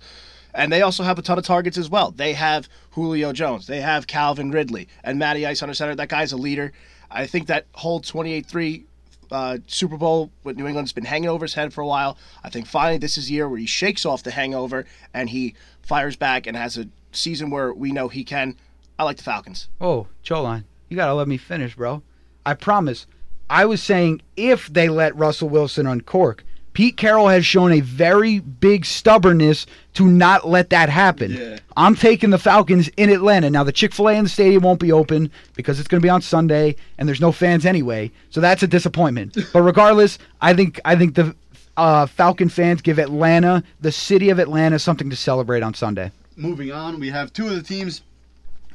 [0.54, 2.12] And they also have a ton of targets as well.
[2.12, 3.68] They have Julio Jones.
[3.68, 4.90] They have Calvin Ridley.
[5.04, 5.96] And Matty Ice under center.
[5.96, 6.74] That guy's a leader.
[7.10, 8.86] I think that whole 28 3
[9.32, 12.18] uh, Super Bowl with New England's been hanging over his head for a while.
[12.44, 15.56] I think finally this is the year where he shakes off the hangover and he
[15.82, 18.56] fires back and has a season where we know he can.
[19.00, 19.68] I like the Falcons.
[19.80, 22.04] Oh, Jolan, you gotta let me finish, bro.
[22.46, 23.08] I promise.
[23.50, 28.40] I was saying if they let Russell Wilson uncork, Pete Carroll has shown a very
[28.40, 31.32] big stubbornness to not let that happen.
[31.32, 31.60] Yeah.
[31.76, 33.50] I'm taking the Falcons in Atlanta.
[33.50, 36.06] Now, the Chick fil A in the stadium won't be open because it's going to
[36.06, 38.12] be on Sunday and there's no fans anyway.
[38.30, 39.38] So that's a disappointment.
[39.54, 41.36] but regardless, I think, I think the
[41.76, 46.12] uh, Falcon fans give Atlanta, the city of Atlanta, something to celebrate on Sunday.
[46.38, 48.02] Moving on, we have two of the teams,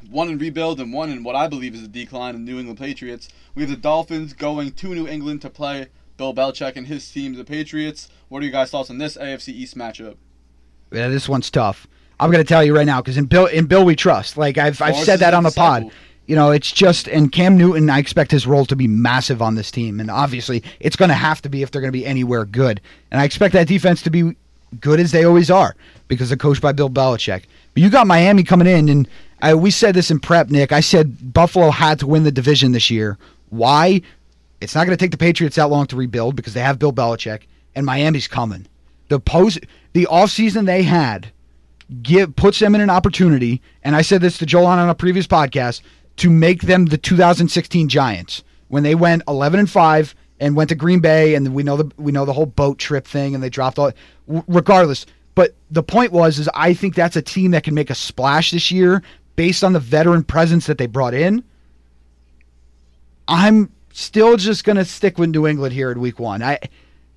[0.09, 2.77] one in rebuild and one in what I believe is a decline in New England
[2.77, 3.29] Patriots.
[3.55, 7.35] We have the Dolphins going to New England to play Bill Belichick and his team,
[7.35, 8.09] the Patriots.
[8.29, 10.15] What are you guys' thoughts on this AFC East matchup?
[10.91, 11.87] Yeah, this one's tough.
[12.19, 14.37] I'm going to tell you right now because in Bill, in Bill we trust.
[14.37, 15.91] Like I've, I've said that on the pod.
[16.25, 17.89] You know, it's just and Cam Newton.
[17.89, 21.15] I expect his role to be massive on this team, and obviously it's going to
[21.15, 22.81] have to be if they're going to be anywhere good.
[23.11, 24.35] And I expect that defense to be
[24.81, 25.75] good as they always are
[26.07, 27.43] because they're coached by Bill Belichick.
[27.73, 29.07] But you got Miami coming in, and
[29.41, 30.71] I, we said this in prep, Nick.
[30.71, 33.17] I said Buffalo had to win the division this year.
[33.49, 34.01] Why?
[34.59, 36.93] It's not going to take the Patriots that long to rebuild because they have Bill
[36.93, 37.43] Belichick
[37.75, 38.67] and Miami's coming.
[39.09, 39.59] The post
[39.93, 41.31] the offseason they had
[42.01, 45.81] give puts them in an opportunity, and I said this to Jolan a previous podcast,
[46.17, 50.75] to make them the 2016 Giants when they went 11 and 5 and went to
[50.75, 53.49] Green Bay and we know the we know the whole boat trip thing and they
[53.49, 53.91] dropped all
[54.47, 55.05] regardless
[55.37, 58.51] but the point was is I think that's a team that can make a splash
[58.51, 59.03] this year
[59.35, 61.43] based on the veteran presence that they brought in.
[63.27, 66.43] I'm still just going to stick with New England here in week 1.
[66.43, 66.59] I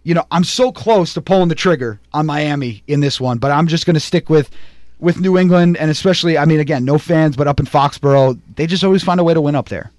[0.02, 3.50] you know, I'm so close to pulling the trigger on Miami in this one, but
[3.50, 4.50] I'm just going to stick with
[4.98, 8.66] with New England and especially, I mean, again, no fans, but up in Foxborough, they
[8.66, 9.90] just always find a way to win up there.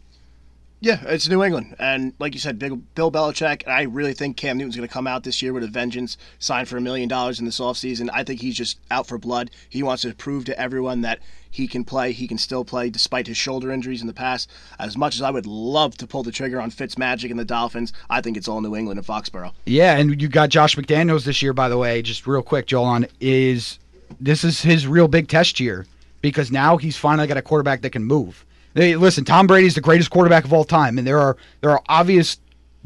[0.84, 3.68] Yeah, it's New England, and like you said, Big, Bill Belichick.
[3.68, 6.18] I really think Cam Newton's going to come out this year with a vengeance.
[6.40, 8.10] Signed for a million dollars in this offseason.
[8.12, 9.52] I think he's just out for blood.
[9.70, 11.20] He wants to prove to everyone that
[11.52, 12.14] he can play.
[12.14, 14.50] He can still play despite his shoulder injuries in the past.
[14.80, 17.94] As much as I would love to pull the trigger on Fitzmagic and the Dolphins,
[18.10, 19.54] I think it's all New England and Foxborough.
[19.68, 22.02] Yeah, and you got Josh McDaniels this year, by the way.
[22.02, 23.78] Just real quick, Joel, on is
[24.20, 25.86] this is his real big test year
[26.22, 28.46] because now he's finally got a quarterback that can move.
[28.74, 31.82] Hey, listen, Tom Brady's the greatest quarterback of all time, and there are there are
[31.90, 32.38] obvious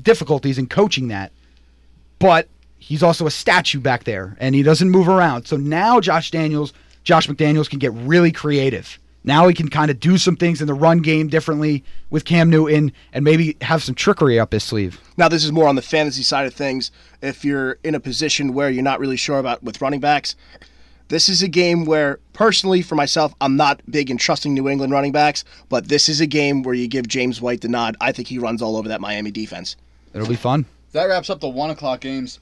[0.01, 1.31] difficulties in coaching that,
[2.19, 2.47] but
[2.79, 5.45] he's also a statue back there, and he doesn't move around.
[5.45, 8.99] So now Josh Daniels, Josh McDaniels can get really creative.
[9.23, 12.49] Now he can kind of do some things in the run game differently with Cam
[12.49, 15.01] Newton and maybe have some trickery up his sleeve.
[15.17, 16.91] Now, this is more on the fantasy side of things.
[17.23, 20.35] If you're in a position where you're not really sure about with running backs,
[21.07, 24.91] This is a game where, personally, for myself, I'm not big in trusting New England
[24.91, 27.95] running backs, but this is a game where you give James White the nod.
[28.01, 29.75] I think he runs all over that Miami defense.
[30.13, 30.65] It'll be fun.
[30.93, 32.39] That wraps up the one o'clock games.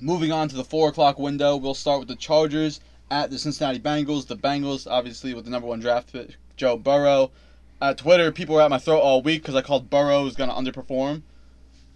[0.00, 2.80] Moving on to the four o'clock window, we'll start with the Chargers
[3.10, 4.26] at the Cincinnati Bengals.
[4.26, 7.30] The Bengals, obviously, with the number one draft pick, Joe Burrow.
[7.80, 10.50] At Twitter, people were at my throat all week because I called Burrow was going
[10.50, 11.22] to underperform.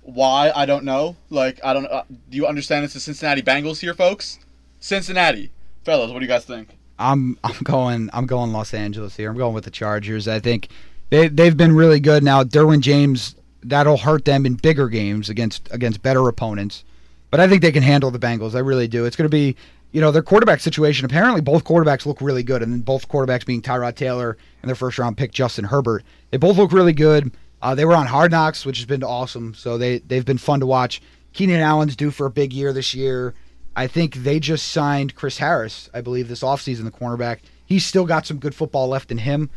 [0.02, 0.52] Why?
[0.54, 1.16] I don't know.
[1.28, 1.86] Like, I don't.
[1.86, 4.38] Uh, do you understand it's the Cincinnati Bengals here, folks?
[4.80, 5.50] Cincinnati,
[5.88, 6.76] fellas, what do you guys think?
[6.98, 9.30] I'm I'm going I'm going Los Angeles here.
[9.30, 10.28] I'm going with the Chargers.
[10.28, 10.68] I think
[11.10, 12.44] they they've been really good now.
[12.44, 16.84] Derwin James that'll hurt them in bigger games against against better opponents.
[17.30, 18.54] But I think they can handle the Bengals.
[18.54, 19.04] I really do.
[19.04, 19.56] It's going to be
[19.92, 21.06] you know their quarterback situation.
[21.06, 24.98] Apparently, both quarterbacks look really good, and both quarterbacks being Tyrod Taylor and their first
[24.98, 26.04] round pick Justin Herbert.
[26.30, 27.32] They both look really good.
[27.60, 29.54] Uh, they were on Hard Knocks, which has been awesome.
[29.54, 31.00] So they they've been fun to watch.
[31.32, 33.34] Keenan Allen's due for a big year this year.
[33.78, 37.38] I think they just signed Chris Harris, I believe, this offseason, the cornerback.
[37.64, 39.50] He's still got some good football left in him.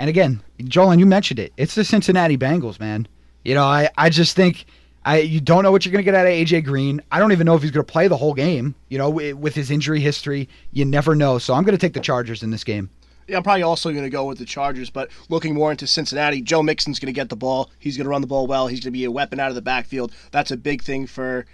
[0.00, 1.52] And again, Joel, you mentioned it.
[1.56, 3.06] It's the Cincinnati Bengals, man.
[3.44, 4.64] You know, I, I just think
[5.04, 7.00] I you don't know what you're going to get out of AJ Green.
[7.12, 8.74] I don't even know if he's going to play the whole game.
[8.88, 11.38] You know, with his injury history, you never know.
[11.38, 12.90] So I'm going to take the Chargers in this game.
[13.28, 16.42] Yeah, I'm probably also going to go with the Chargers, but looking more into Cincinnati,
[16.42, 17.70] Joe Mixon's going to get the ball.
[17.78, 18.66] He's going to run the ball well.
[18.66, 20.12] He's going to be a weapon out of the backfield.
[20.32, 21.46] That's a big thing for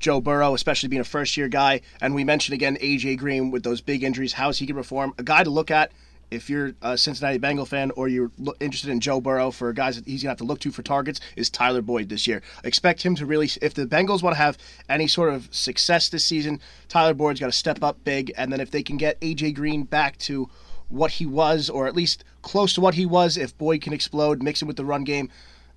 [0.00, 1.82] Joe Burrow, especially being a first year guy.
[2.00, 5.14] And we mentioned again AJ Green with those big injuries, how's he going to perform?
[5.18, 5.92] A guy to look at
[6.30, 10.06] if you're a Cincinnati Bengal fan or you're interested in Joe Burrow for guys that
[10.06, 12.42] he's going to have to look to for targets is Tyler Boyd this year.
[12.64, 14.56] Expect him to really, if the Bengals want to have
[14.88, 18.32] any sort of success this season, Tyler Boyd's got to step up big.
[18.36, 20.48] And then if they can get AJ Green back to
[20.88, 24.42] what he was, or at least close to what he was, if Boyd can explode,
[24.42, 25.30] mix it with the run game,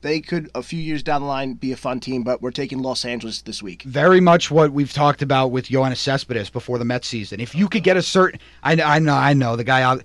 [0.04, 2.80] they could a few years down the line be a fun team, but we're taking
[2.80, 3.82] Los Angeles this week.
[3.84, 7.40] Very much what we've talked about with Yoenis Cespedes before the Mets season.
[7.40, 10.00] If you could get a certain, I, I know, I know the guy.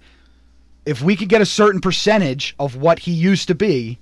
[0.86, 3.98] If we could get a certain percentage of what he used to be,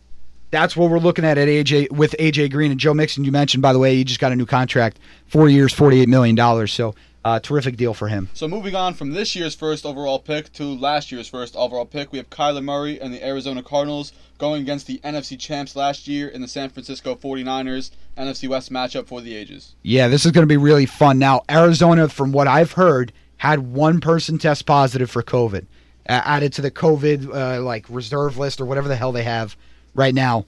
[0.51, 3.25] that's what we're looking at at AJ with AJ Green and Joe Mixon.
[3.25, 6.37] You mentioned, by the way, he just got a new contract, four years, forty-eight million
[6.37, 6.73] dollars.
[6.73, 6.95] So
[7.27, 8.29] uh, terrific deal for him.
[8.35, 12.13] So moving on from this year's first overall pick to last year's first overall pick,
[12.13, 16.29] we have Kyler Murray and the Arizona Cardinals going against the NFC champs last year
[16.29, 19.75] in the San Francisco 49ers NFC West matchup for the ages.
[19.83, 21.19] Yeah, this is going to be really fun.
[21.19, 25.63] Now, Arizona, from what I've heard, had one person test positive for COVID,
[26.09, 29.57] uh, added to the COVID uh, like reserve list or whatever the hell they have
[29.97, 30.47] right now.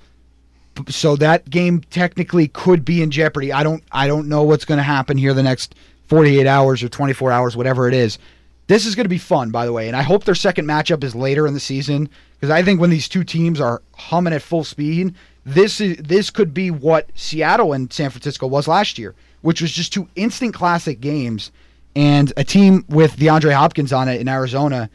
[0.88, 3.52] So that game technically could be in jeopardy.
[3.52, 5.74] I don't I don't know what's going to happen here the next
[6.08, 8.18] 48 hours or 24 hours, whatever it is.
[8.66, 11.02] This is going to be fun, by the way, and I hope their second matchup
[11.02, 14.42] is later in the season because I think when these two teams are humming at
[14.42, 19.14] full speed, this is this could be what Seattle and San Francisco was last year,
[19.40, 21.50] which was just two instant classic games,
[21.96, 24.90] and a team with DeAndre Hopkins on it in Arizona,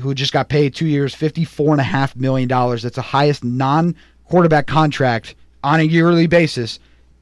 [0.00, 2.82] who just got paid two years, fifty-four and a half million dollars.
[2.82, 6.78] That's the highest non-quarterback contract on a yearly basis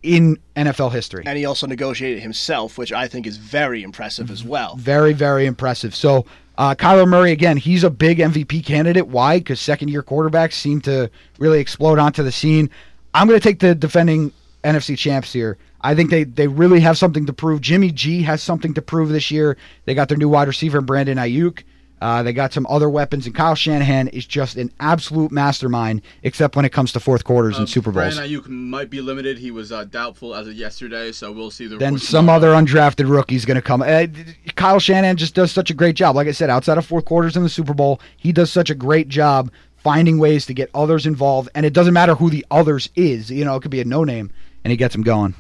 [0.07, 1.25] in NFL history.
[1.27, 4.77] And he also negotiated himself, which I think is very impressive as well.
[4.77, 5.95] Very, very impressive.
[5.95, 6.25] So,
[6.59, 9.09] uh, Kyler Murray, again, he's a big MVP candidate.
[9.09, 9.39] Why?
[9.39, 12.71] Because second year quarterbacks seem to really explode onto the scene.
[13.13, 14.33] I'm going to take the defending
[14.65, 15.59] NFC champs here.
[15.83, 17.61] I think they, they really have something to prove.
[17.61, 19.57] Jimmy G has something to prove this year.
[19.85, 21.63] They got their new wide receiver, Brandon Aiyuk.
[22.07, 26.55] Uh, they got some other weapons, and Kyle Shanahan is just an absolute mastermind, except
[26.55, 28.15] when it comes to fourth quarters uh, and Super Bowls.
[28.15, 29.39] Brandon Aiyuk might be limited.
[29.39, 31.67] He was uh, doubtful as of yesterday, so we'll see.
[31.67, 32.37] The then some tomorrow.
[32.37, 33.83] other undrafted rookie's going to come.
[33.83, 34.07] Uh,
[34.55, 36.15] Kyle Shanahan just does such a great job.
[36.15, 38.77] Like I said, outside of fourth quarters in the Super Bowl, he does such a
[38.77, 42.89] great job finding ways to get others involved, and it doesn't matter who the others
[42.95, 43.33] is.
[43.33, 44.31] You know, it could be a no name,
[44.63, 45.35] and he gets them going.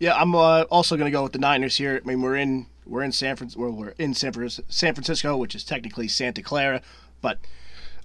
[0.00, 2.00] Yeah, I'm uh, also going to go with the Niners here.
[2.02, 3.70] I mean, we're in we're in San Francisco.
[3.70, 6.80] We're in San Francisco, which is technically Santa Clara,
[7.20, 7.38] but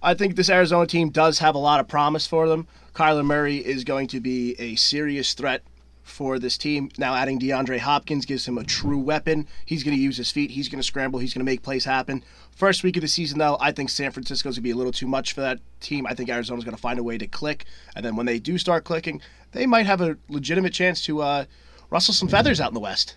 [0.01, 2.67] I think this Arizona team does have a lot of promise for them.
[2.93, 5.63] Kyler Murray is going to be a serious threat
[6.03, 6.89] for this team.
[6.97, 9.47] Now adding DeAndre Hopkins gives him a true weapon.
[9.65, 10.51] He's going to use his feet.
[10.51, 11.19] He's going to scramble.
[11.19, 12.21] He's going to make plays happen.
[12.51, 14.91] First week of the season, though, I think San Francisco's going to be a little
[14.91, 16.05] too much for that team.
[16.05, 17.65] I think Arizona's going to find a way to click,
[17.95, 19.21] and then when they do start clicking,
[19.53, 21.45] they might have a legitimate chance to uh,
[21.89, 23.15] rustle some feathers out in the West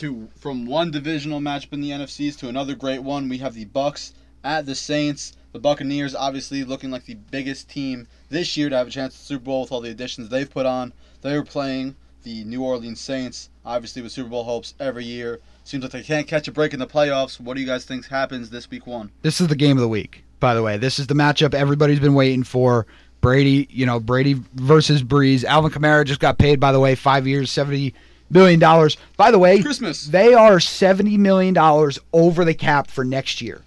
[0.00, 3.28] to from one divisional matchup in the NFCs to another great one.
[3.28, 5.34] We have the Bucs at the Saints.
[5.52, 9.18] The Buccaneers obviously looking like the biggest team this year to have a chance at
[9.18, 10.94] the Super Bowl with all the additions they've put on.
[11.20, 15.40] They were playing the New Orleans Saints, obviously with Super Bowl hopes every year.
[15.64, 17.38] Seems like they can't catch a break in the playoffs.
[17.38, 19.10] What do you guys think happens this week one?
[19.20, 20.78] This is the game of the week, by the way.
[20.78, 22.86] This is the matchup everybody's been waiting for.
[23.20, 25.44] Brady, you know, Brady versus Brees.
[25.44, 27.92] Alvin Kamara just got paid, by the way, five years, seventy
[28.30, 28.96] billion dollars.
[29.16, 30.06] By the way, Christmas.
[30.06, 33.62] they are seventy million dollars over the cap for next year.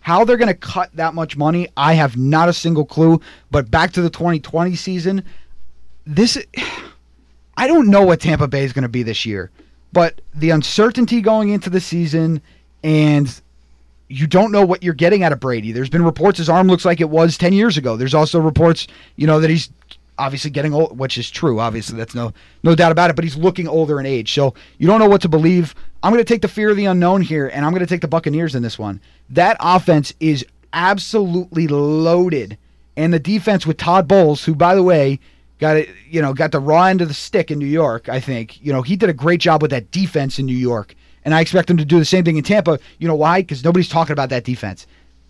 [0.00, 3.20] How they're going to cut that much money, I have not a single clue.
[3.50, 5.24] But back to the 2020 season,
[6.06, 6.38] this
[7.56, 9.50] I don't know what Tampa Bay is going to be this year,
[9.92, 12.42] but the uncertainty going into the season
[12.84, 13.40] and
[14.08, 15.72] you don't know what you're getting out of Brady.
[15.72, 17.96] There's been reports his arm looks like it was 10 years ago.
[17.96, 19.70] There's also reports, you know, that he's
[20.18, 21.60] obviously getting old, which is true.
[21.60, 23.16] Obviously, that's no no doubt about it.
[23.16, 25.74] But he's looking older in age, so you don't know what to believe.
[26.02, 28.00] I'm going to take the fear of the unknown here, and I'm going to take
[28.00, 29.00] the Buccaneers in this one.
[29.30, 32.58] That offense is absolutely loaded,
[32.96, 35.18] and the defense with Todd Bowles, who by the way
[35.58, 38.08] got it, you know, got the raw end of the stick in New York.
[38.08, 40.94] I think you know he did a great job with that defense in New York,
[41.24, 42.78] and I expect him to do the same thing in Tampa.
[42.98, 43.42] You know why?
[43.42, 44.86] Because nobody's talking about that defense.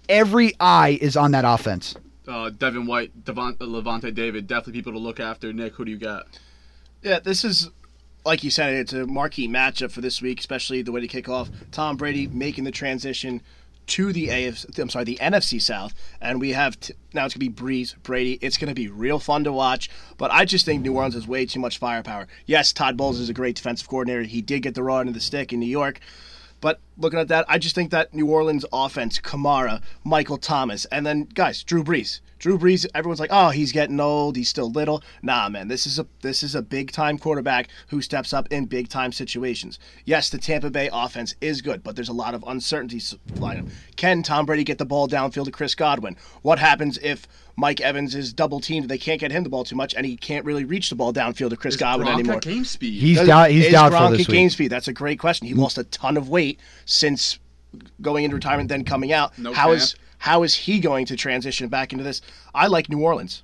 [0.08, 1.96] Every eye is on that offense.
[2.26, 5.52] Uh, Devin White, Devon, Lavonte David, definitely people to look after.
[5.52, 6.26] Nick, who do you got?
[7.02, 7.70] Yeah, this is
[8.26, 11.28] like you said, it's a marquee matchup for this week, especially the way to kick
[11.28, 11.48] off.
[11.70, 13.40] Tom Brady making the transition
[13.86, 17.48] to the AFC, I'm sorry, the NFC South, and we have t- now it's gonna
[17.48, 18.36] be Brees, Brady.
[18.42, 19.88] It's gonna be real fun to watch.
[20.18, 22.26] But I just think New Orleans has way too much firepower.
[22.46, 24.24] Yes, Todd Bowles is a great defensive coordinator.
[24.24, 26.00] He did get the raw end of the stick in New York.
[26.60, 31.04] But looking at that, I just think that New Orleans offense, Kamara, Michael Thomas, and
[31.04, 32.20] then guys, Drew Brees.
[32.38, 35.02] Drew Brees, everyone's like, oh, he's getting old, he's still little.
[35.22, 38.66] Nah, man, this is a this is a big time quarterback who steps up in
[38.66, 39.78] big time situations.
[40.04, 43.00] Yes, the Tampa Bay offense is good, but there's a lot of uncertainty
[43.36, 43.70] flying.
[43.96, 46.16] Can Tom Brady get the ball downfield to Chris Godwin?
[46.42, 48.88] What happens if Mike Evans is double teamed?
[48.88, 51.12] They can't get him the ball too much, and he can't really reach the ball
[51.12, 52.40] downfield to Chris Is Godwin Gronk anymore.
[52.40, 53.00] game speed.
[53.00, 53.50] He's Does- down.
[53.50, 54.36] He's is doubtful Gronk this at week.
[54.36, 54.68] game speed?
[54.68, 55.46] That's a great question.
[55.46, 57.38] He lost a ton of weight since
[58.02, 59.36] going into retirement, then coming out.
[59.38, 59.76] No How camp.
[59.78, 62.20] is how is he going to transition back into this?
[62.54, 63.42] I like New Orleans.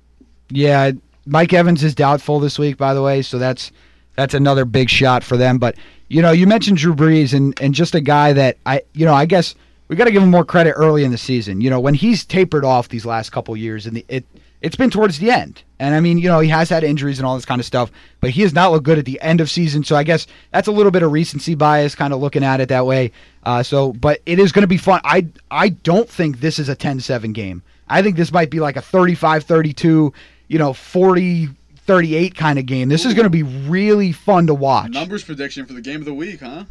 [0.49, 0.91] Yeah,
[1.25, 3.71] Mike Evans is doubtful this week, by the way, so that's
[4.15, 5.57] that's another big shot for them.
[5.57, 5.75] But
[6.09, 9.13] you know, you mentioned Drew Brees and and just a guy that I you know
[9.15, 9.55] I guess
[9.93, 11.61] we got to give him more credit early in the season.
[11.61, 14.25] You know, when he's tapered off these last couple years, and it
[14.59, 15.61] it's been towards the end.
[15.77, 17.91] And I mean, you know, he has had injuries and all this kind of stuff,
[18.19, 19.83] but he has not looked good at the end of season.
[19.83, 22.69] So I guess that's a little bit of recency bias, kind of looking at it
[22.69, 23.11] that way.
[23.43, 24.99] Uh, so, but it is going to be fun.
[25.03, 27.61] I I don't think this is a 10-7 game.
[27.87, 30.11] I think this might be like a 35-32,
[30.47, 31.49] you know, 40
[31.85, 32.89] 38 kind of game.
[32.89, 34.89] This is going to be really fun to watch.
[34.89, 36.63] Numbers prediction for the game of the week, huh?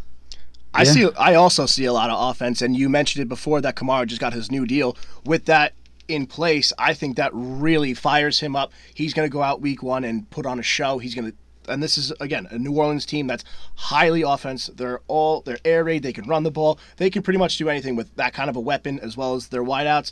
[0.74, 0.92] I Yeah.
[0.92, 1.08] see.
[1.18, 4.20] I also see a lot of offense, and you mentioned it before that Kamara just
[4.20, 4.96] got his new deal.
[5.24, 5.74] With that
[6.08, 8.72] in place, I think that really fires him up.
[8.94, 10.98] He's going to go out week one and put on a show.
[10.98, 11.36] He's going to.
[11.68, 13.44] And this is again a New Orleans team that's
[13.76, 14.68] highly offense.
[14.74, 16.02] They're all they're air raid.
[16.02, 16.76] They can run the ball.
[16.96, 19.46] They can pretty much do anything with that kind of a weapon, as well as
[19.48, 20.10] their wideouts.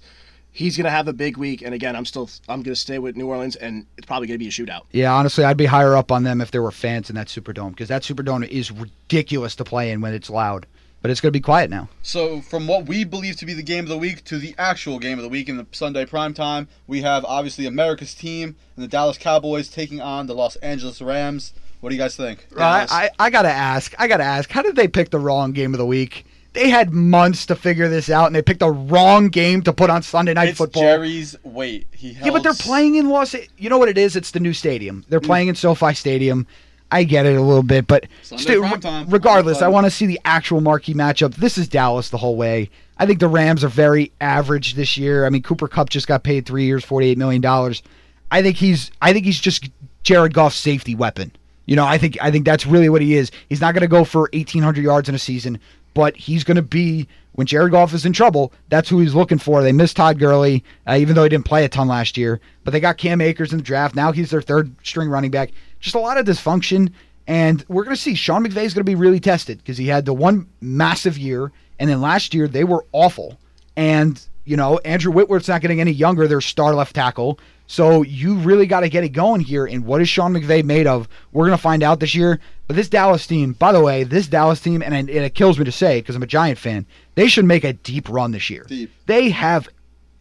[0.52, 2.98] He's going to have a big week, and again, I'm still I'm going to stay
[2.98, 4.82] with New Orleans, and it's probably going to be a shootout.
[4.92, 7.70] Yeah, honestly, I'd be higher up on them if there were fans in that Superdome
[7.70, 10.66] because that Superdome is ridiculous to play in when it's loud.
[11.02, 11.88] But it's going to be quiet now.
[12.02, 14.98] So, from what we believe to be the game of the week to the actual
[14.98, 18.84] game of the week in the Sunday prime time, we have obviously America's team and
[18.84, 21.54] the Dallas Cowboys taking on the Los Angeles Rams.
[21.80, 22.46] What do you guys think?
[22.58, 23.94] I, I, I gotta ask.
[23.98, 24.50] I gotta ask.
[24.50, 26.26] How did they pick the wrong game of the week?
[26.52, 29.88] They had months to figure this out, and they picked the wrong game to put
[29.88, 30.82] on Sunday Night it's Football.
[30.82, 31.86] Jerry's weight.
[31.92, 33.34] He held Yeah, but they're playing in Los.
[33.56, 34.16] You know what it is?
[34.16, 35.04] It's the new stadium.
[35.08, 35.26] They're mm.
[35.26, 36.46] playing in SoFi Stadium.
[36.92, 39.08] I get it a little bit, but Sunday sti- prime time.
[39.08, 41.36] regardless, I want to see the actual marquee matchup.
[41.36, 42.68] This is Dallas the whole way.
[42.98, 45.24] I think the Rams are very average this year.
[45.24, 47.82] I mean, Cooper Kupp just got paid three years, forty-eight million dollars.
[48.30, 48.90] I think he's.
[49.00, 49.70] I think he's just
[50.02, 51.32] Jared Goff's safety weapon.
[51.66, 52.18] You know, I think.
[52.20, 53.30] I think that's really what he is.
[53.48, 55.60] He's not going to go for eighteen hundred yards in a season,
[55.94, 58.53] but he's going to be when Jared Goff is in trouble.
[58.68, 59.62] That's who he's looking for.
[59.62, 62.40] They missed Todd Gurley, uh, even though he didn't play a ton last year.
[62.64, 63.94] But they got Cam Akers in the draft.
[63.94, 65.50] Now he's their third string running back.
[65.79, 66.92] Just a lot of dysfunction.
[67.26, 69.87] And we're going to see Sean McVay is going to be really tested because he
[69.87, 73.38] had the one massive year, and then last year they were awful.
[73.76, 76.26] And you know Andrew Whitworth's not getting any younger.
[76.26, 77.38] Their star left tackle.
[77.70, 79.64] So you really got to get it going here.
[79.64, 81.09] And what is Sean McVay made of?
[81.30, 82.40] We're going to find out this year.
[82.66, 85.64] But this Dallas team, by the way, this Dallas team, and, and it kills me
[85.64, 88.64] to say because I'm a Giant fan, they should make a deep run this year.
[88.66, 88.90] Deep.
[89.06, 89.68] They have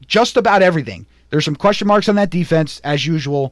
[0.05, 1.07] just about everything.
[1.31, 3.51] There's some question marks on that defense as usual,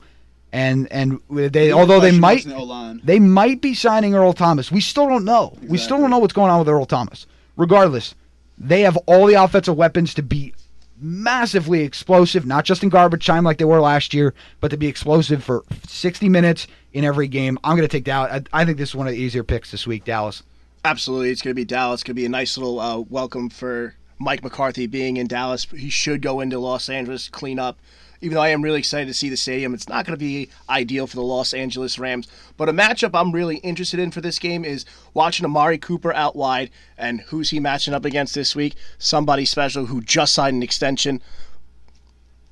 [0.54, 3.02] and and they although they might marks in the O-line.
[3.04, 4.72] they might be signing Earl Thomas.
[4.72, 5.58] We still don't know.
[5.64, 7.26] We still don't know what's going on with Earl Thomas.
[7.56, 8.14] Regardless,
[8.60, 10.54] they have all the offensive weapons to be
[11.00, 14.88] massively explosive, not just in garbage time like they were last year, but to be
[14.88, 17.58] explosive for 60 minutes in every game.
[17.64, 18.44] I'm going to take Dallas.
[18.54, 20.44] I, I think this is one of the easier picks this week, Dallas.
[20.84, 22.02] Absolutely, it's going to be Dallas.
[22.02, 25.66] It's going to be a nice little uh, welcome for Mike McCarthy being in Dallas.
[25.66, 27.78] He should go into Los Angeles, clean up.
[28.22, 30.50] Even though I am really excited to see the stadium, it's not going to be
[30.70, 32.28] ideal for the Los Angeles Rams.
[32.58, 36.36] But a matchup I'm really interested in for this game is watching Amari Cooper out
[36.36, 36.70] wide.
[36.98, 38.76] And who's he matching up against this week?
[38.98, 41.22] Somebody special who just signed an extension.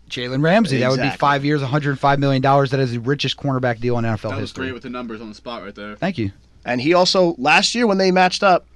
[0.09, 0.77] Jalen Ramsey.
[0.79, 2.41] That would be five years, $105 million.
[2.41, 4.29] That is the richest cornerback deal in NFL history.
[4.29, 4.65] That was history.
[4.65, 5.95] great with the numbers on the spot right there.
[5.95, 6.31] Thank you.
[6.63, 8.67] And he also, last year when they matched up,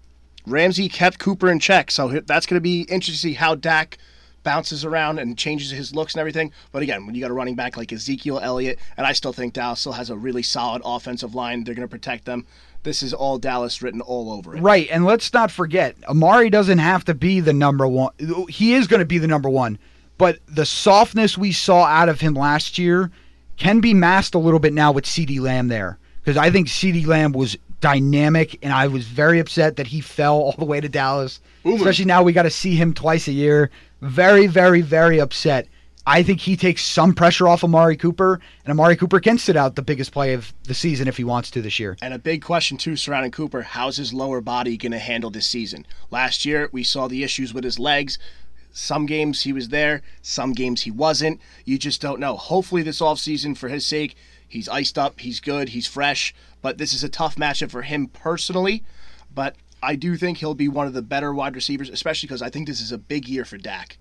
[0.46, 1.92] Ramsey kept Cooper in check.
[1.92, 3.98] So that's going to be interesting to see how Dak
[4.44, 6.52] bounces around and changes his looks and everything.
[6.72, 9.54] But again, when you got a running back like Ezekiel Elliott, and I still think
[9.54, 12.46] Dallas still has a really solid offensive line, they're going to protect them.
[12.84, 14.62] This is all Dallas written all over it.
[14.62, 18.14] Right, and let's not forget, Amari doesn't have to be the number one.
[18.48, 19.78] He is going to be the number one,
[20.18, 23.12] but the softness we saw out of him last year
[23.58, 27.06] can be masked a little bit now with CeeDee Lamb there, because I think CeeDee
[27.06, 30.90] Lamb was dynamic, and I was very upset that he fell all the way to
[30.90, 31.42] Dallas.
[31.64, 31.78] Boomer.
[31.78, 33.70] Especially now we got to see him twice a year.
[34.02, 35.68] Very, very, very upset.
[36.06, 39.76] I think he takes some pressure off Amari Cooper, and Amari Cooper can sit out
[39.76, 41.98] the biggest play of the season if he wants to this year.
[42.02, 45.46] And a big question too surrounding Cooper: How's his lower body going to handle this
[45.46, 45.86] season?
[46.10, 48.18] Last year we saw the issues with his legs.
[48.72, 51.42] Some games he was there, some games he wasn't.
[51.66, 52.38] You just don't know.
[52.38, 54.16] Hopefully this offseason, for his sake,
[54.48, 56.34] he's iced up, he's good, he's fresh.
[56.62, 58.84] But this is a tough matchup for him personally.
[59.34, 62.50] But I do think he'll be one of the better wide receivers, especially because I
[62.50, 63.98] think this is a big year for Dak.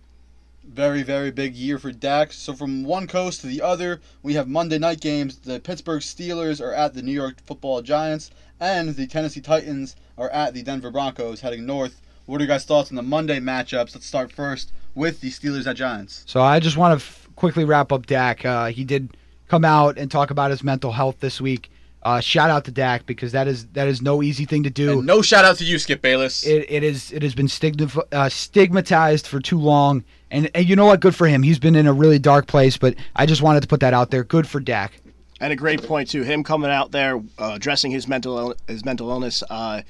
[0.65, 2.33] Very, very big year for Dak.
[2.33, 5.39] So from one coast to the other, we have Monday night games.
[5.39, 10.31] The Pittsburgh Steelers are at the New York Football Giants, and the Tennessee Titans are
[10.31, 12.01] at the Denver Broncos, heading north.
[12.27, 13.95] What are your guys' thoughts on the Monday matchups?
[13.95, 16.25] Let's start first with the Steelers at Giants.
[16.27, 18.45] So I just want to f- quickly wrap up Dak.
[18.45, 19.17] Uh, he did
[19.47, 21.71] come out and talk about his mental health this week.
[22.03, 24.99] Uh, shout out to Dak because that is that is no easy thing to do.
[24.99, 26.47] And no shout out to you, Skip Bayless.
[26.47, 30.77] It, it is it has been stigma, uh, stigmatized for too long, and, and you
[30.77, 31.01] know what?
[31.01, 31.43] Good for him.
[31.43, 34.11] He's been in a really dark place, but I just wanted to put that out
[34.11, 34.23] there.
[34.23, 34.93] Good for Dak.
[35.41, 36.23] And a great point too.
[36.23, 39.43] Him coming out there uh, addressing his mental Ill- his mental illness.
[39.51, 39.83] Uh,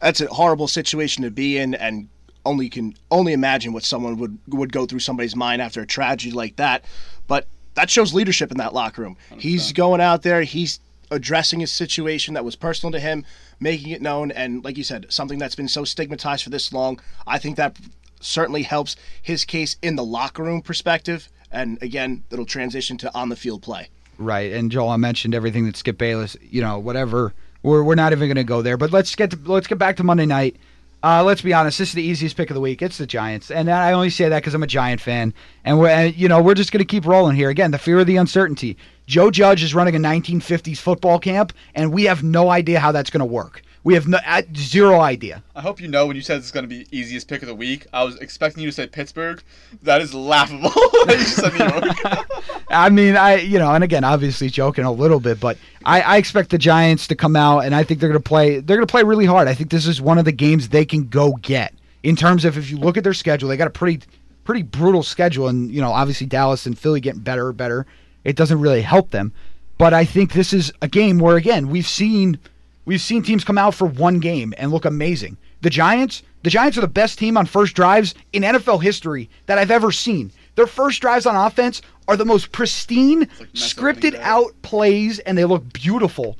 [0.00, 2.08] that's a horrible situation to be in, and
[2.44, 6.32] only can only imagine what someone would would go through somebody's mind after a tragedy
[6.34, 6.84] like that.
[7.26, 9.16] But that shows leadership in that locker room.
[9.38, 10.42] He's going out there.
[10.42, 10.80] He's
[11.12, 13.24] addressing his situation that was personal to him,
[13.60, 17.00] making it known, and like you said, something that's been so stigmatized for this long.
[17.26, 17.78] I think that
[18.20, 21.28] certainly helps his case in the locker room perspective.
[21.50, 23.88] And again, it'll transition to on the field play.
[24.18, 27.34] Right, and Joel, I mentioned everything that Skip Bayless, you know, whatever.
[27.62, 29.96] We're, we're not even going to go there, but let's get to, let's get back
[29.96, 30.56] to Monday night.
[31.04, 32.80] Uh, let's be honest, this is the easiest pick of the week.
[32.80, 35.34] It's the Giants, and I only say that because I'm a Giant fan,
[35.64, 37.50] and we're you know we're just going to keep rolling here.
[37.50, 38.76] Again, the fear of the uncertainty.
[39.06, 43.10] Joe Judge is running a 1950s football camp, and we have no idea how that's
[43.10, 43.62] going to work.
[43.84, 45.42] We have no, uh, zero idea.
[45.56, 47.54] I hope you know when you said it's going to be easiest pick of the
[47.54, 47.86] week.
[47.92, 49.42] I was expecting you to say Pittsburgh.
[49.82, 50.68] That is laughable.
[50.70, 52.64] that you said New York.
[52.70, 56.16] I mean, I you know, and again, obviously joking a little bit, but I, I
[56.18, 58.60] expect the Giants to come out, and I think they're going to play.
[58.60, 59.48] They're going to play really hard.
[59.48, 61.74] I think this is one of the games they can go get
[62.04, 64.00] in terms of if you look at their schedule, they got a pretty
[64.44, 67.86] pretty brutal schedule, and you know, obviously Dallas and Philly getting better and better.
[68.24, 69.32] It doesn't really help them,
[69.78, 72.38] but I think this is a game where again we've seen
[72.84, 75.36] we've seen teams come out for one game and look amazing.
[75.62, 79.58] The Giants, the Giants are the best team on first drives in NFL history that
[79.58, 80.32] I've ever seen.
[80.56, 85.44] Their first drives on offense are the most pristine, like scripted out plays, and they
[85.44, 86.36] look beautiful.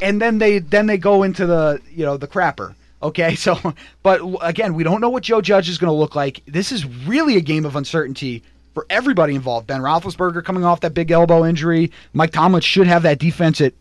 [0.00, 2.74] And then they then they go into the you know the crapper.
[3.02, 3.58] Okay, so
[4.02, 6.42] but again, we don't know what Joe Judge is going to look like.
[6.46, 8.42] This is really a game of uncertainty
[8.74, 9.66] for everybody involved.
[9.66, 11.90] Ben Roethlisberger coming off that big elbow injury.
[12.12, 13.72] Mike Tomlin should have that defense at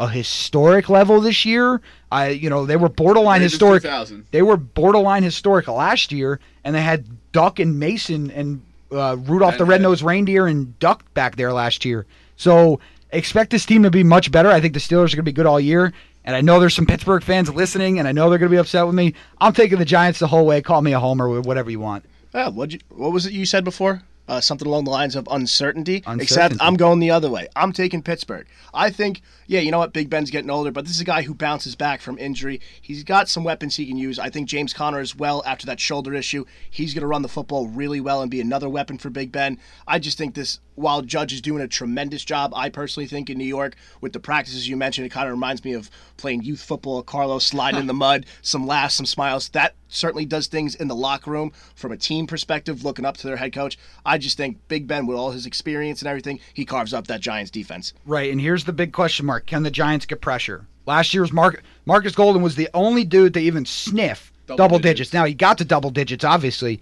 [0.00, 1.80] a historic level this year.
[2.10, 3.82] I you know they were borderline historic.
[4.30, 8.62] They were borderline historic last year, and they had Duck and Mason and
[8.92, 12.06] uh, Rudolph the And- Red-Nosed Reindeer and Duck back there last year.
[12.36, 12.80] So
[13.10, 14.48] expect this team to be much better.
[14.48, 15.92] I think the Steelers are going to be good all year.
[16.24, 18.58] And I know there's some Pittsburgh fans listening, and I know they're going to be
[18.60, 19.14] upset with me.
[19.40, 20.60] I'm taking the Giants the whole way.
[20.60, 22.04] Call me a homer, whatever you want.
[22.34, 24.02] Yeah, what what was it you said before?
[24.28, 26.02] Uh, something along the lines of uncertainty.
[26.20, 27.48] Except I'm going the other way.
[27.56, 28.46] I'm taking Pittsburgh.
[28.74, 29.94] I think, yeah, you know what?
[29.94, 32.60] Big Ben's getting older, but this is a guy who bounces back from injury.
[32.80, 34.18] He's got some weapons he can use.
[34.18, 36.44] I think James Conner as well after that shoulder issue.
[36.68, 39.58] He's going to run the football really well and be another weapon for Big Ben.
[39.86, 43.38] I just think this, while Judge is doing a tremendous job, I personally think in
[43.38, 46.62] New York with the practices you mentioned, it kind of reminds me of playing youth
[46.62, 47.02] football.
[47.02, 49.48] Carlos sliding in the mud, some laughs, some smiles.
[49.50, 53.26] That certainly does things in the locker room from a team perspective, looking up to
[53.26, 53.78] their head coach.
[54.04, 57.20] I just think Big Ben, with all his experience and everything, he carves up that
[57.20, 57.92] Giants defense.
[58.06, 60.66] Right, and here's the big question mark: Can the Giants get pressure?
[60.86, 65.10] Last year's Mark Markus Golden was the only dude to even sniff double, Double digits.
[65.10, 65.12] digits.
[65.12, 66.80] Now he got to double digits, obviously,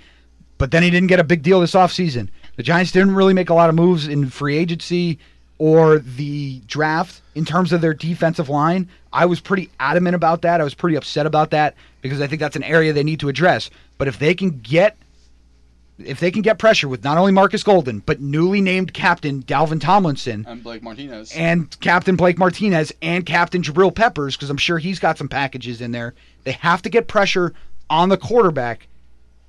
[0.59, 2.29] but then he didn't get a big deal this offseason.
[2.57, 5.19] The Giants didn't really make a lot of moves in free agency
[5.59, 8.89] or the draft in terms of their defensive line.
[9.13, 10.61] I was pretty adamant about that.
[10.61, 13.29] I was pretty upset about that because I think that's an area they need to
[13.29, 13.71] address.
[13.99, 14.97] But if they can get
[15.99, 19.81] if they can get pressure with not only Markus Golden, but newly named captain Dalvin
[19.81, 21.33] Tomlinson And Blake Martinez.
[21.35, 25.81] and Captain Blake Martinez and Captain Jabril Peppers, because I'm sure he's got some packages
[25.81, 26.13] in there.
[26.45, 27.55] They have to get pressure
[27.89, 28.89] on the quarterback.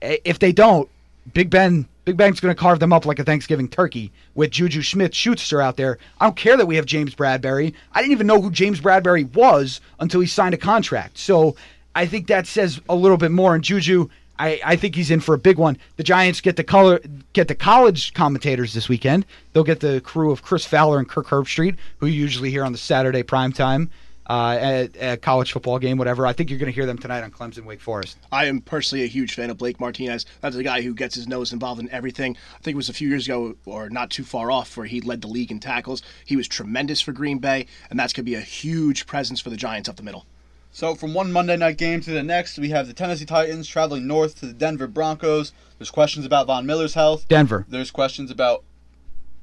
[0.02, 0.88] If they don't,
[1.34, 4.82] Big Ben, Big Bang's going to carve them up like a Thanksgiving turkey with Juju
[4.82, 5.98] Smith Schuster out there.
[6.22, 7.74] I don't care that we have James Bradberry.
[7.92, 11.18] I didn't even know who James Bradberry was until he signed a contract.
[11.18, 11.58] So
[11.96, 13.56] I think that says a little bit more.
[13.56, 14.08] And Juju,
[14.40, 15.78] I, I think he's in for a big one.
[15.98, 17.02] The Giants get the color
[17.34, 19.26] get the college commentators this weekend.
[19.52, 22.72] They'll get the crew of Chris Fowler and Kirk Herbstreit, who you usually hear on
[22.72, 23.92] the Saturday prime time
[24.30, 26.28] uh, at, at college football game, whatever.
[26.28, 28.18] I think you're going to hear them tonight on Clemson Wake Forest.
[28.32, 30.26] I am personally a huge fan of Blake Martinez.
[30.42, 32.38] That's a guy who gets his nose involved in everything.
[32.56, 35.02] I think it was a few years ago, or not too far off, where he
[35.02, 36.02] led the league in tackles.
[36.26, 39.50] He was tremendous for Green Bay, and that's going to be a huge presence for
[39.50, 40.26] the Giants up the middle.
[40.72, 44.06] So from one Monday night game to the next, we have the Tennessee Titans traveling
[44.06, 45.52] north to the Denver Broncos.
[45.80, 47.28] There's questions about Von Miller's health.
[47.28, 47.66] Denver.
[47.68, 48.64] There's questions about.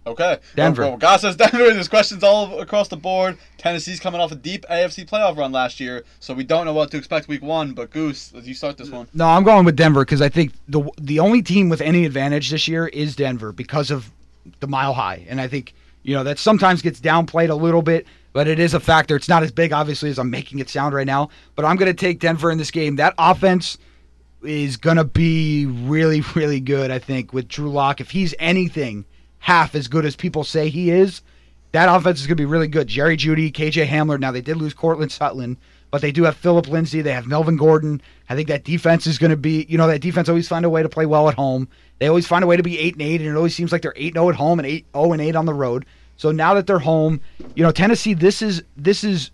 [0.07, 0.39] Okay.
[0.55, 0.83] Denver.
[0.83, 1.59] Well, God says Denver.
[1.73, 3.39] There's questions all across the board.
[3.57, 6.91] Tennessee's coming off a deep AFC playoff run last year, so we don't know what
[6.91, 7.73] to expect week one.
[7.73, 9.09] But Goose, as you start this one.
[9.15, 12.51] No, I'm going with Denver because I think the the only team with any advantage
[12.51, 14.11] this year is Denver because of
[14.61, 18.07] the mile high, and I think you know that sometimes gets downplayed a little bit,
[18.35, 19.17] but it is a factor.
[19.17, 21.31] It's not as big, obviously, as I'm making it sound right now.
[21.57, 22.97] But I'm going to take Denver in this game.
[22.97, 23.79] That offense
[24.43, 26.91] is going to be really, really good.
[26.91, 29.07] I think with Drew Lock, if he's anything
[29.45, 31.21] half as good as people say he is,
[31.73, 32.89] that offense is going to be really good.
[32.89, 34.19] Jerry Jeudy, KJ Hamler.
[34.19, 35.59] Now they did lose Courtland Sutton,
[35.91, 37.03] but they do have Phillip Lindsay.
[37.03, 38.01] They have Melvin Gordon.
[38.31, 40.71] I think that defense is going to be, you know, that defense always find a
[40.71, 41.69] way to play well at home.
[41.99, 43.83] They always find a way to be eight and eight, and it always seems like
[43.83, 45.85] they're eight zero at home and eight zero and eight on the road.
[46.17, 47.21] So now that they're home,
[47.55, 49.31] you know, Tennessee, this is this is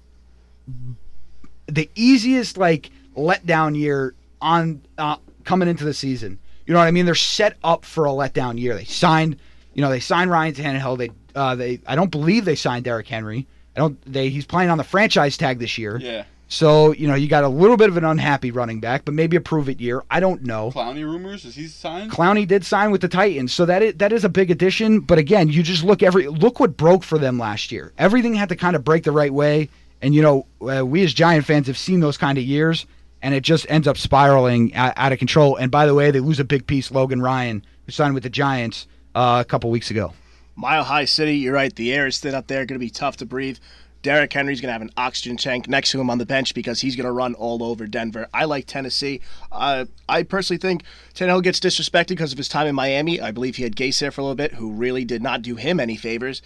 [1.68, 6.40] the easiest like letdown year on uh, coming into the season.
[6.66, 7.06] You know what I mean?
[7.06, 8.74] They're set up for a letdown year.
[8.74, 9.36] They signed,
[9.74, 10.98] you know, they signed Ryan Tannehill.
[10.98, 13.46] They uh, they I don't believe they signed Derrick Henry.
[13.76, 14.00] I don't.
[14.12, 15.98] They he's playing on the franchise tag this year.
[15.98, 16.24] Yeah.
[16.48, 19.36] So you know you got a little bit of an unhappy running back, but maybe
[19.36, 20.02] a prove it year.
[20.10, 20.72] I don't know.
[20.72, 21.44] Clowney rumors.
[21.44, 22.10] Is he signed?
[22.10, 25.00] Clowney did sign with the Titans, so that is, that is a big addition.
[25.00, 27.92] But again, you just look every look what broke for them last year.
[27.96, 29.68] Everything had to kind of break the right way,
[30.02, 32.84] and you know uh, we as Giant fans have seen those kind of years,
[33.22, 35.54] and it just ends up spiraling out, out of control.
[35.54, 38.30] And by the way, they lose a big piece, Logan Ryan, who signed with the
[38.30, 40.12] Giants uh, a couple weeks ago.
[40.56, 41.74] Mile High City, you're right.
[41.74, 43.58] The air is thin up there, going to be tough to breathe.
[44.02, 46.80] Derrick Henry's going to have an oxygen tank next to him on the bench because
[46.80, 48.28] he's going to run all over Denver.
[48.32, 49.20] I like Tennessee.
[49.52, 50.84] Uh, I personally think
[51.14, 53.20] Tannehill gets disrespected because of his time in Miami.
[53.20, 55.56] I believe he had Gase there for a little bit, who really did not do
[55.56, 56.40] him any favors.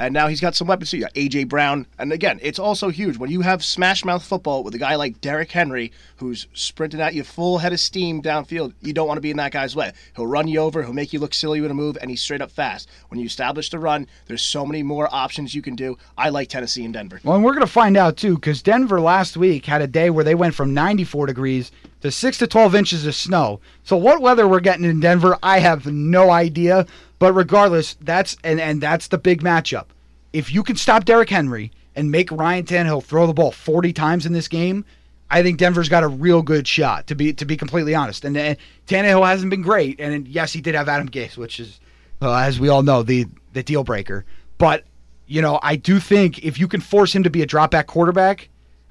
[0.00, 0.94] And now he's got some weapons.
[0.94, 4.74] Got AJ Brown, and again, it's also huge when you have smash mouth football with
[4.74, 8.72] a guy like Derrick Henry, who's sprinting at you full head of steam downfield.
[8.80, 9.92] You don't want to be in that guy's way.
[10.16, 10.82] He'll run you over.
[10.82, 12.88] He'll make you look silly with a move, and he's straight up fast.
[13.08, 15.98] When you establish the run, there's so many more options you can do.
[16.16, 17.20] I like Tennessee and Denver.
[17.22, 20.08] Well, and we're going to find out too, because Denver last week had a day
[20.08, 21.70] where they went from 94 degrees
[22.00, 23.60] to 6 to 12 inches of snow.
[23.84, 26.86] So what weather we're getting in Denver, I have no idea.
[27.20, 29.86] But regardless, that's and and that's the big matchup.
[30.32, 34.26] If you can stop Derrick Henry and make Ryan Tannehill throw the ball 40 times
[34.26, 34.84] in this game,
[35.30, 37.06] I think Denver's got a real good shot.
[37.08, 38.56] To be to be completely honest, and, and
[38.88, 41.78] Tannehill hasn't been great, and yes, he did have Adam Gase, which is,
[42.22, 44.24] as we all know, the the deal breaker.
[44.56, 44.84] But
[45.26, 47.86] you know, I do think if you can force him to be a drop back
[47.86, 48.48] quarterback,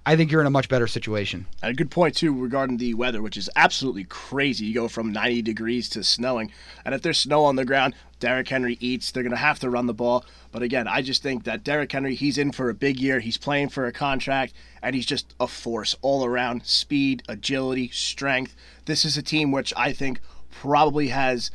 [0.09, 1.45] I think you're in a much better situation.
[1.61, 4.65] And a good point too regarding the weather, which is absolutely crazy.
[4.65, 6.51] You go from 90 degrees to snowing,
[6.83, 9.11] and if there's snow on the ground, Derrick Henry eats.
[9.11, 10.25] They're going to have to run the ball.
[10.51, 13.19] But again, I just think that Derrick Henry, he's in for a big year.
[13.19, 18.55] He's playing for a contract, and he's just a force all around: speed, agility, strength.
[18.85, 21.51] This is a team which I think probably has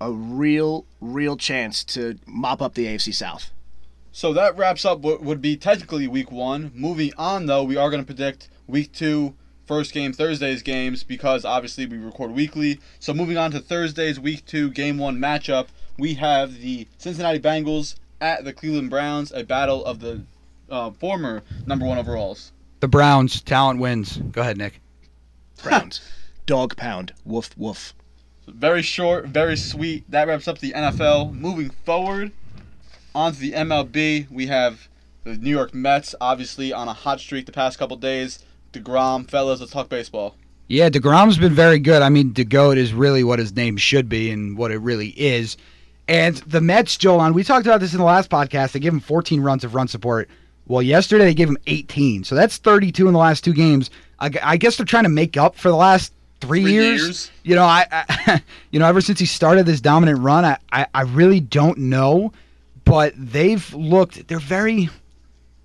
[0.00, 3.52] a real, real chance to mop up the AFC South.
[4.16, 6.70] So that wraps up what would be technically week one.
[6.72, 9.34] Moving on, though, we are going to predict week two,
[9.66, 12.78] first game, Thursday's games, because obviously we record weekly.
[13.00, 15.66] So moving on to Thursday's week two, game one matchup,
[15.98, 20.22] we have the Cincinnati Bengals at the Cleveland Browns, a battle of the
[20.70, 22.52] uh, former number one overalls.
[22.78, 24.18] The Browns talent wins.
[24.18, 24.80] Go ahead, Nick.
[25.60, 26.00] Browns,
[26.46, 27.94] dog pound, woof woof.
[28.46, 30.08] Very short, very sweet.
[30.08, 31.34] That wraps up the NFL.
[31.34, 32.30] Moving forward,
[33.14, 34.88] onto the MLB, we have
[35.24, 38.44] the New York Mets, obviously on a hot streak the past couple days.
[38.72, 40.34] DeGrom, fellas, let's talk baseball.
[40.68, 42.02] Yeah, DeGrom's been very good.
[42.02, 45.56] I mean, DeGoat is really what his name should be and what it really is.
[46.08, 48.72] And the Mets, Joel, we talked about this in the last podcast.
[48.72, 50.28] They gave him 14 runs of run support.
[50.66, 52.24] Well, yesterday they gave him 18.
[52.24, 53.90] So that's 32 in the last two games.
[54.18, 57.02] I, I guess they're trying to make up for the last three, Three years.
[57.02, 57.30] years.
[57.42, 60.86] You know, I, I you know, ever since he started this dominant run, I, I,
[60.94, 62.32] I really don't know.
[62.84, 64.90] But they've looked, they're very,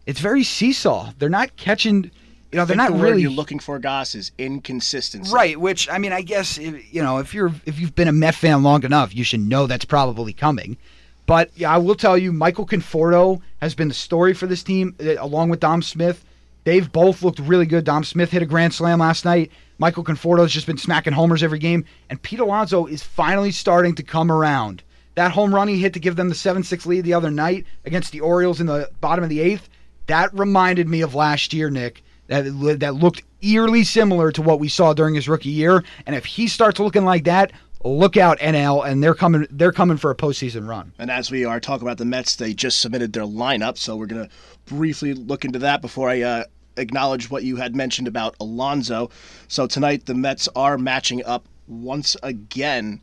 [0.06, 1.12] it's very seesaw.
[1.18, 2.06] They're not catching,
[2.52, 5.34] you know, they're not the really you're looking for, Goss, is inconsistency.
[5.34, 8.14] Right, which I mean, I guess if, you know, if you're if you've been a
[8.14, 10.78] Met fan long enough, you should know that's probably coming.
[11.26, 14.96] But yeah, I will tell you, Michael Conforto has been the story for this team,
[15.00, 16.26] uh, along with Dom Smith.
[16.64, 17.84] They've both looked really good.
[17.84, 19.52] Dom Smith hit a grand slam last night.
[19.78, 23.94] Michael Conforto has just been smacking homers every game, and Pete Alonso is finally starting
[23.96, 24.82] to come around.
[25.20, 28.14] That home run he hit to give them the seven-six lead the other night against
[28.14, 29.68] the Orioles in the bottom of the eighth,
[30.08, 32.02] that reminded me of last year, Nick.
[32.28, 32.46] That
[32.80, 35.84] that looked eerily similar to what we saw during his rookie year.
[36.06, 37.52] And if he starts looking like that,
[37.84, 39.46] look out, NL, and they're coming.
[39.52, 40.94] They're coming for a postseason run.
[40.98, 44.06] And as we are talking about the Mets, they just submitted their lineup, so we're
[44.06, 44.32] going to
[44.74, 46.44] briefly look into that before I uh,
[46.78, 49.10] acknowledge what you had mentioned about Alonso.
[49.50, 53.02] So tonight, the Mets are matching up once again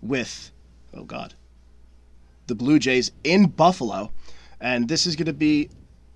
[0.00, 0.52] with,
[0.94, 1.34] oh God,
[2.50, 4.10] the Blue Jays in Buffalo.
[4.60, 5.70] And this is going to be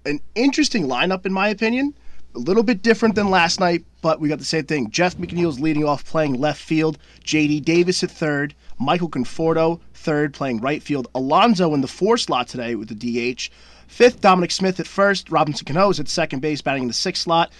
[0.04, 1.94] an interesting lineup, in my opinion.
[2.34, 4.90] A little bit different than last night, but we got the same thing.
[4.90, 6.98] Jeff McNeil's leading off playing left field.
[7.24, 8.54] JD Davis at third.
[8.78, 11.08] Michael Conforto third playing right field.
[11.14, 13.48] Alonso in the four slot today with the DH.
[13.86, 15.30] Fifth, Dominic Smith at first.
[15.30, 17.52] Robinson Cano is at second base, batting in the sixth slot.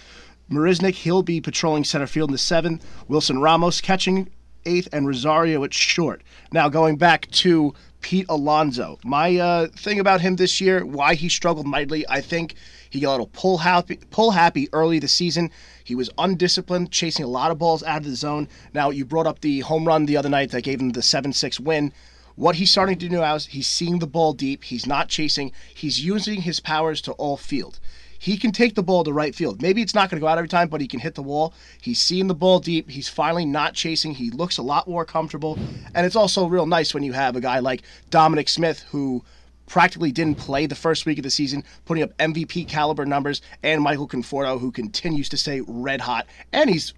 [0.51, 2.85] Marisnick, he'll be patrolling center field in the seventh.
[3.07, 4.29] Wilson Ramos catching
[4.65, 6.23] eighth, and Rosario at short.
[6.51, 7.73] Now going back to
[8.05, 12.53] Pete Alonso, my uh, thing about him this year, why he struggled mightily, I think
[12.91, 15.49] he got a little pull happy, pull happy early this season.
[15.83, 18.47] He was undisciplined, chasing a lot of balls out of the zone.
[18.75, 21.59] Now you brought up the home run the other night that gave him the seven-six
[21.59, 21.91] win.
[22.35, 24.65] What he's starting to do now is he's seeing the ball deep.
[24.65, 25.51] He's not chasing.
[25.73, 27.79] He's using his powers to all field.
[28.25, 29.61] He can take the ball to right field.
[29.61, 31.53] Maybe it's not going to go out every time, but he can hit the wall.
[31.79, 32.89] He's seeing the ball deep.
[32.89, 34.15] He's finally not chasing.
[34.15, 35.59] He looks a lot more comfortable.
[35.93, 39.23] And it's also real nice when you have a guy like Dominic Smith who
[39.67, 43.79] practically didn't play the first week of the season, putting up MVP caliber numbers, and
[43.83, 46.25] Michael Conforto who continues to stay red hot.
[46.51, 46.95] And he's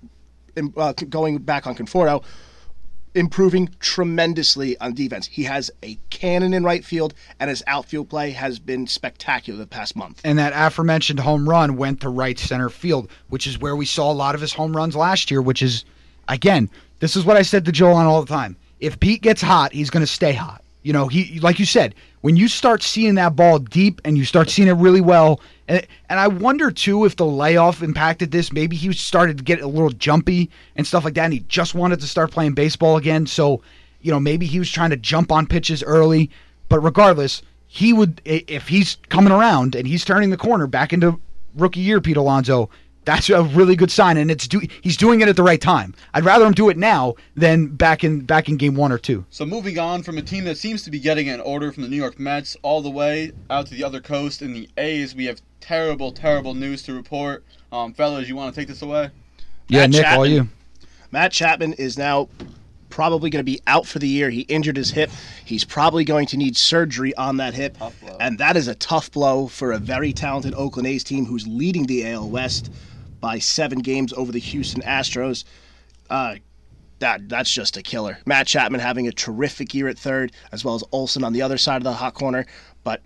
[0.78, 2.24] uh, going back on Conforto
[3.18, 5.28] improving tremendously on defense.
[5.28, 9.68] He has a cannon in right field, and his outfield play has been spectacular the
[9.68, 10.22] past month.
[10.24, 14.12] And that aforementioned home run went to right center field, which is where we saw
[14.12, 15.84] a lot of his home runs last year, which is,
[16.28, 18.56] again, this is what I said to Joel on all the time.
[18.80, 20.64] If Pete gets hot, he's going to stay hot.
[20.84, 24.24] You know, he like you said, when you start seeing that ball deep and you
[24.24, 28.52] start seeing it really well, and, and I wonder too if the layoff impacted this.
[28.52, 31.76] Maybe he started to get a little jumpy and stuff like that, and he just
[31.76, 33.28] wanted to start playing baseball again.
[33.28, 33.62] So,
[34.02, 36.30] you know, maybe he was trying to jump on pitches early.
[36.70, 41.20] But regardless, he would if he's coming around and he's turning the corner back into
[41.56, 42.70] rookie year, Pete Alonso.
[43.06, 45.96] That's a really good sign, and it's do, he's doing it at the right time.
[46.14, 49.26] I'd rather him do it now than back in back in game one or two.
[49.30, 51.90] So moving on from a team that seems to be getting an order from the
[51.90, 55.24] New York Mets all the way out to the other coast in the A's, we
[55.24, 57.44] have terrible, terrible news to report.
[57.72, 59.10] Um, fellas, you want to take this away?
[59.68, 60.32] Yeah, Matt Nick, all Chapman.
[60.32, 60.50] you.
[61.12, 62.30] Matt Chapman is now
[62.90, 64.30] probably going to be out for the year.
[64.30, 65.10] He injured his hip.
[65.46, 67.78] He's probably going to need surgery on that hip.
[68.20, 71.86] And that is a tough blow for a very talented Oakland A's team who's leading
[71.86, 72.72] the AL West
[73.20, 75.44] by seven games over the Houston Astros.
[76.10, 76.36] Uh,
[77.00, 78.18] that that's just a killer.
[78.26, 81.58] Matt Chapman having a terrific year at third, as well as Olson on the other
[81.58, 82.46] side of the hot corner.
[82.84, 83.02] But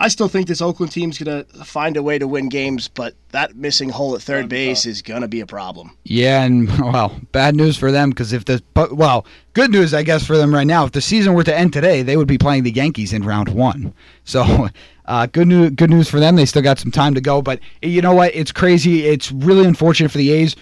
[0.00, 2.88] I still think this Oakland team's gonna find a way to win games.
[2.88, 4.90] But that missing hole at third base tough.
[4.90, 5.94] is gonna be a problem.
[6.04, 10.02] Yeah, and well, bad news for them because if the but well, good news I
[10.02, 10.86] guess for them right now.
[10.86, 13.50] If the season were to end today, they would be playing the Yankees in round
[13.50, 13.94] one.
[14.24, 14.68] So,
[15.06, 15.72] uh, good news.
[15.72, 16.36] Good news for them.
[16.36, 17.42] They still got some time to go.
[17.42, 18.32] But you know what?
[18.32, 19.06] It's crazy.
[19.06, 20.54] It's really unfortunate for the A's.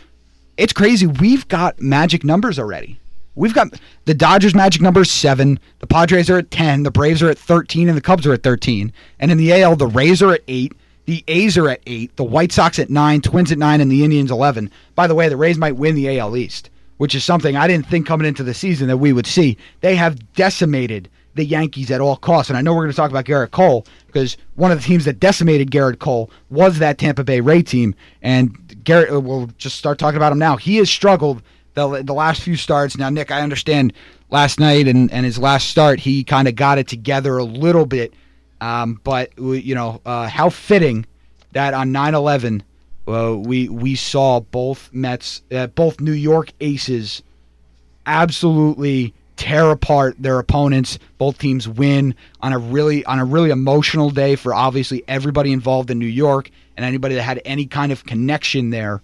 [0.56, 1.06] It's crazy.
[1.06, 2.98] We've got magic numbers already.
[3.38, 3.68] We've got
[4.04, 5.60] the Dodgers magic number is seven.
[5.78, 6.82] The Padres are at ten.
[6.82, 8.92] The Braves are at thirteen, and the Cubs are at thirteen.
[9.20, 10.72] And in the AL, the Rays are at eight.
[11.04, 12.16] The A's are at eight.
[12.16, 13.20] The White Sox at nine.
[13.20, 14.72] Twins at nine, and the Indians eleven.
[14.96, 17.86] By the way, the Rays might win the AL East, which is something I didn't
[17.86, 19.56] think coming into the season that we would see.
[19.82, 23.10] They have decimated the Yankees at all costs, and I know we're going to talk
[23.10, 27.22] about Gerrit Cole because one of the teams that decimated Gerrit Cole was that Tampa
[27.22, 29.22] Bay Ray team, and Gerrit.
[29.22, 30.56] We'll just start talking about him now.
[30.56, 31.40] He has struggled
[31.78, 32.98] the the last few starts.
[32.98, 33.92] Now, Nick, I understand
[34.30, 37.86] last night and, and his last start, he kind of got it together a little
[37.86, 38.12] bit.
[38.60, 41.06] Um, but, you know, uh, how fitting
[41.52, 42.62] that on 9 11,
[43.06, 47.22] well, we we saw both Mets, uh, both New York Aces,
[48.04, 50.98] absolutely tear apart their opponents.
[51.16, 55.90] Both teams win on a really on a really emotional day for obviously everybody involved
[55.90, 59.00] in New York and anybody that had any kind of connection there.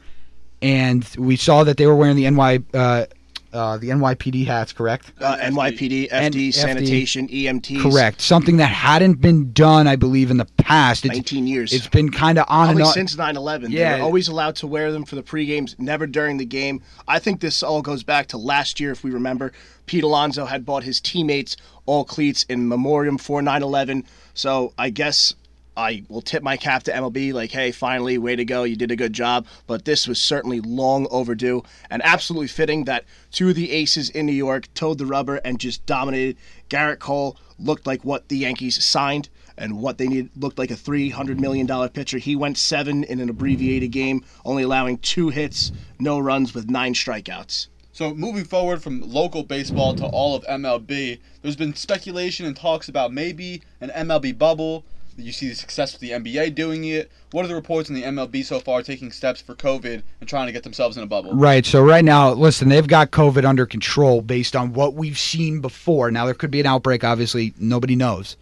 [0.65, 3.05] And we saw that they were wearing the NY uh,
[3.53, 5.13] uh, the NYPD hats, correct?
[5.21, 6.55] Uh, NYPD, FD, FD.
[6.55, 7.83] sanitation, EMTs.
[7.83, 8.21] Correct.
[8.21, 11.05] Something that hadn't been done, I believe, in the past.
[11.05, 11.73] It's, 19 years.
[11.73, 12.95] It's been kind of on Probably and on.
[12.95, 13.71] since 9/11.
[13.71, 13.93] Yeah.
[13.93, 16.83] They were always allowed to wear them for the pre games, never during the game.
[17.07, 19.53] I think this all goes back to last year, if we remember.
[19.87, 21.57] Pete Alonso had bought his teammates
[21.87, 24.05] all cleats in memoriam for 9/11.
[24.35, 25.35] So I guess
[25.77, 28.91] I will tip my cap to MLB, like, hey, finally, way to go, you did
[28.91, 29.47] a good job.
[29.67, 34.27] But this was certainly long overdue and absolutely fitting that two of the aces in
[34.27, 36.37] New York toed the rubber and just dominated.
[36.71, 40.75] Gerrit Cole looked like what the Yankees signed and what they needed looked like a
[40.75, 42.19] $300 million pitcher.
[42.19, 46.95] He went seven in an abbreviated game, only allowing two hits, no runs, with nine
[46.95, 47.69] strikeouts.
[47.93, 52.89] So moving forward from local baseball to all of MLB, there's been speculation and talks
[52.89, 54.85] about maybe an MLB bubble.
[55.17, 57.11] You see the success of the NBA doing it.
[57.31, 60.47] What are the reports in the MLB so far taking steps for COVID and trying
[60.47, 61.35] to get themselves in a bubble?
[61.35, 61.65] Right.
[61.65, 66.11] So right now, listen, they've got COVID under control based on what we've seen before.
[66.11, 67.05] Now there could be an outbreak.
[67.05, 68.37] Obviously, nobody knows,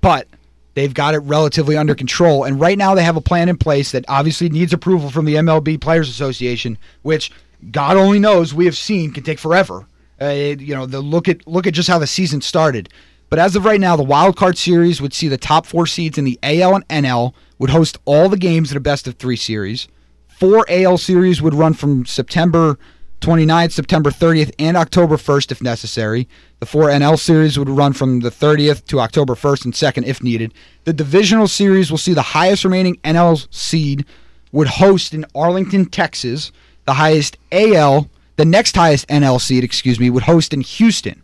[0.00, 0.28] but
[0.74, 2.44] they've got it relatively under control.
[2.44, 5.34] And right now, they have a plan in place that obviously needs approval from the
[5.36, 7.32] MLB Players Association, which
[7.70, 9.86] God only knows we have seen can take forever.
[10.20, 12.88] Uh, you know, the look at look at just how the season started.
[13.30, 16.18] But as of right now, the wild card series would see the top four seeds
[16.18, 19.36] in the AL and NL would host all the games in a best of three
[19.36, 19.88] series.
[20.28, 22.78] Four AL series would run from September
[23.20, 26.28] 29th, September 30th, and October 1st if necessary.
[26.60, 30.22] The four NL series would run from the 30th to October 1st and 2nd if
[30.22, 30.52] needed.
[30.84, 34.04] The divisional series will see the highest remaining NL seed
[34.52, 36.52] would host in Arlington, Texas.
[36.84, 41.22] The highest AL, the next highest NL seed, excuse me, would host in Houston.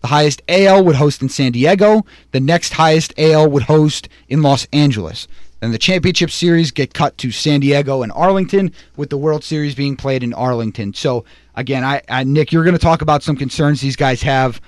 [0.00, 2.04] The highest AL would host in San Diego.
[2.32, 5.28] The next highest AL would host in Los Angeles.
[5.60, 9.74] Then the championship series get cut to San Diego and Arlington, with the World Series
[9.74, 10.94] being played in Arlington.
[10.94, 11.24] So
[11.54, 14.60] again, I, I Nick, you're going to talk about some concerns these guys have,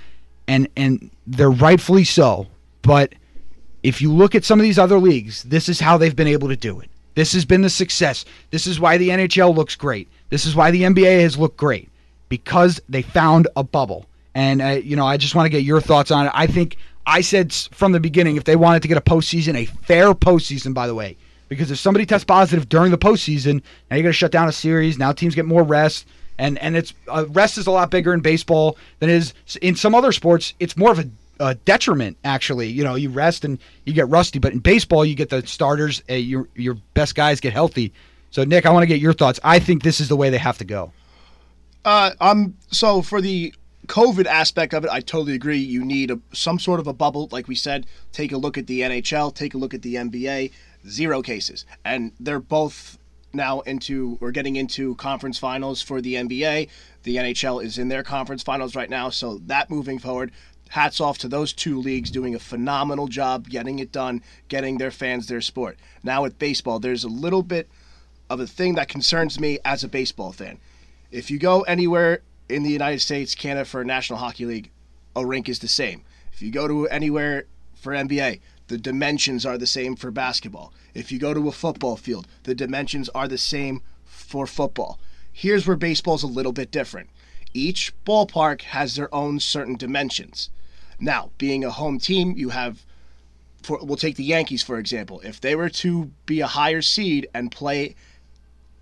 [0.47, 2.47] and and they're rightfully so.
[2.83, 3.15] But
[3.83, 6.49] if you look at some of these other leagues, this is how they've been able
[6.49, 6.91] to do it.
[7.15, 8.25] This has been the success.
[8.51, 10.09] This is why the NHL looks great.
[10.31, 11.89] This is why the NBA has looked great
[12.29, 14.07] because they found a bubble.
[14.35, 16.33] And uh, you know, I just want to get your thoughts on it.
[16.35, 16.77] I think
[17.07, 20.75] I said from the beginning if they wanted to get a postseason, a fair postseason,
[20.75, 21.17] by the way,
[21.49, 24.53] because if somebody tests positive during the postseason, now you're going to shut down a
[24.53, 24.99] series.
[24.99, 26.07] Now teams get more rest,
[26.39, 29.77] and and it's uh, rest is a lot bigger in baseball than it is in
[29.77, 30.55] some other sports.
[30.61, 32.69] It's more of a detriment actually.
[32.69, 36.03] You know, you rest and you get rusty, but in baseball, you get the starters,
[36.09, 37.93] uh, your your best guys get healthy.
[38.31, 39.39] So Nick, I want to get your thoughts.
[39.45, 40.93] I think this is the way they have to go.
[41.85, 43.53] Uh, um, so for the
[43.89, 45.59] COVID aspect of it, I totally agree.
[45.59, 47.87] You need a, some sort of a bubble, like we said.
[48.13, 50.53] Take a look at the NHL, take a look at the NBA.
[50.89, 52.99] Zero cases, and they're both
[53.33, 56.69] now into or getting into conference finals for the NBA.
[57.05, 60.33] The NHL is in their conference finals right now, so that moving forward.
[60.71, 64.91] Hats off to those two leagues doing a phenomenal job getting it done, getting their
[64.91, 65.79] fans their sport.
[66.03, 67.69] Now with baseball, there's a little bit
[68.31, 70.59] of a thing that concerns me as a baseball fan.
[71.11, 72.23] If you go anywhere
[72.53, 74.71] in the United States, Canada for National Hockey League,
[75.17, 76.03] a rink is the same.
[76.33, 80.73] If you go to anywhere for NBA, the dimensions are the same for basketball.
[80.95, 84.99] If you go to a football field, the dimensions are the same for football.
[85.33, 87.09] Here's where baseball's a little bit different.
[87.55, 90.51] Each ballpark has their own certain dimensions.
[91.01, 92.85] Now, being a home team, you have
[93.63, 95.21] for, we'll take the Yankees for example.
[95.25, 97.95] If they were to be a higher seed and play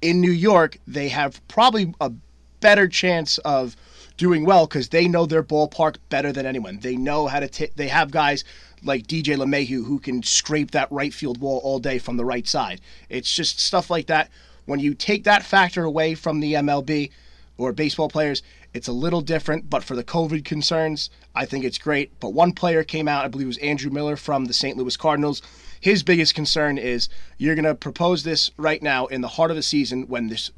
[0.01, 2.13] in New York, they have probably a
[2.61, 3.77] better chance of
[4.17, 6.79] doing well because they know their ballpark better than anyone.
[6.81, 7.75] They know how to take.
[7.75, 8.45] They have guys
[8.83, 12.47] like DJ LeMahieu who can scrape that right field wall all day from the right
[12.47, 12.81] side.
[13.09, 14.31] It's just stuff like that.
[14.67, 17.11] When you take that factor away from the MLB
[17.57, 18.43] or baseball players,
[18.73, 19.69] it's a little different.
[19.71, 22.13] But for the COVID concerns, I think it's great.
[22.21, 24.77] But one player came out, I believe it was Andrew Miller from the St.
[24.77, 25.43] Louis Cardinals.
[25.81, 27.09] His biggest concern is
[27.39, 30.51] you're going to propose this right now in the heart of the season when this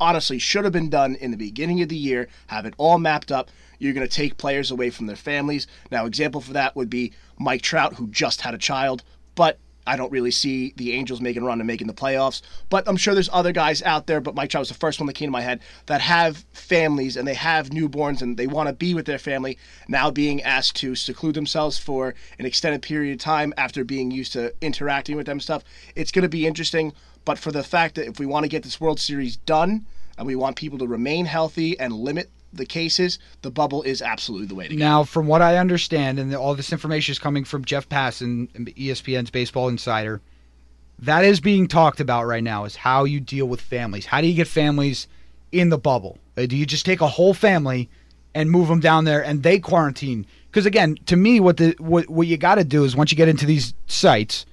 [0.00, 3.32] honestly should have been done in the beginning of the year, have it all mapped
[3.32, 3.50] up.
[3.78, 5.66] You're going to take players away from their families.
[5.90, 9.02] Now, example for that would be Mike Trout, who just had a child,
[9.34, 12.40] but I don't really see the Angels making a run and making the playoffs.
[12.70, 15.06] But I'm sure there's other guys out there, but Mike Trout was the first one
[15.06, 18.68] that came to my head that have families and they have newborns and they want
[18.68, 23.14] to be with their family, now being asked to seclude themselves for an extended period
[23.14, 25.62] of time after being used to interacting with them stuff.
[25.94, 26.92] It's going to be interesting.
[27.24, 29.86] But for the fact that if we want to get this World Series done
[30.18, 34.46] and we want people to remain healthy and limit the cases, the bubble is absolutely
[34.46, 34.78] the way to go.
[34.78, 39.30] Now, from what I understand, and all this information is coming from Jeff Passan, ESPN's
[39.30, 40.20] Baseball Insider,
[41.00, 42.64] that is being talked about right now.
[42.64, 44.06] Is how you deal with families.
[44.06, 45.08] How do you get families
[45.50, 46.18] in the bubble?
[46.36, 47.88] Uh, do you just take a whole family
[48.34, 50.26] and move them down there and they quarantine?
[50.50, 53.16] Because again, to me, what the what what you got to do is once you
[53.16, 54.46] get into these sites,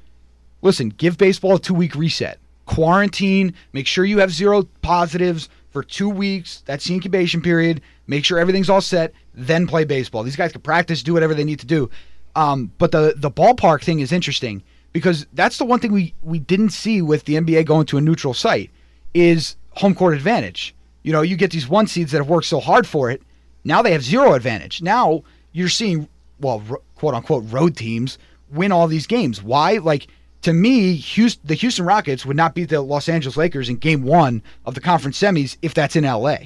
[0.61, 5.83] listen, give baseball a two week reset, quarantine, make sure you have zero positives for
[5.83, 6.63] two weeks.
[6.65, 7.81] That's the incubation period.
[8.07, 10.23] Make sure everything's all set, then play baseball.
[10.23, 11.89] These guys can practice, do whatever they need to do.
[12.35, 16.39] Um, but the the ballpark thing is interesting because that's the one thing we we
[16.39, 18.71] didn't see with the NBA going to a neutral site
[19.13, 20.73] is home court advantage.
[21.03, 23.21] You know, you get these one seeds that have worked so hard for it.
[23.63, 24.81] Now they have zero advantage.
[24.81, 26.07] Now you're seeing
[26.39, 26.63] well,
[26.95, 28.17] quote unquote road teams
[28.51, 29.41] win all these games.
[29.41, 29.77] Why?
[29.77, 30.07] Like
[30.41, 34.03] to me, Houston, the Houston Rockets would not beat the Los Angeles Lakers in Game
[34.03, 36.37] One of the conference semis if that's in LA.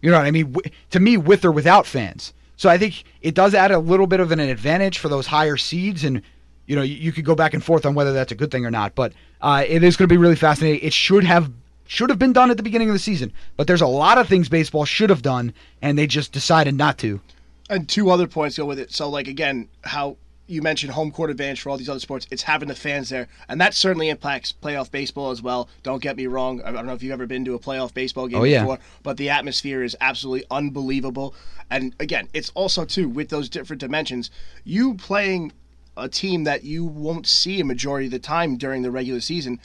[0.00, 0.54] You know what I mean?
[0.90, 2.32] To me, with or without fans.
[2.56, 5.56] So I think it does add a little bit of an advantage for those higher
[5.56, 6.22] seeds, and
[6.66, 8.64] you know you, you could go back and forth on whether that's a good thing
[8.64, 8.94] or not.
[8.94, 10.80] But uh, it is going to be really fascinating.
[10.86, 11.50] It should have
[11.86, 14.28] should have been done at the beginning of the season, but there's a lot of
[14.28, 17.20] things baseball should have done, and they just decided not to.
[17.68, 18.92] And two other points go with it.
[18.92, 20.16] So, like again, how
[20.52, 22.26] you mentioned home court advantage for all these other sports.
[22.30, 25.68] It's having the fans there, and that certainly impacts playoff baseball as well.
[25.82, 26.62] Don't get me wrong.
[26.62, 28.60] I don't know if you've ever been to a playoff baseball game oh, yeah.
[28.60, 31.34] before, but the atmosphere is absolutely unbelievable.
[31.70, 34.30] And again, it's also too with those different dimensions.
[34.64, 35.52] You playing
[35.96, 39.58] a team that you won't see a majority of the time during the regular season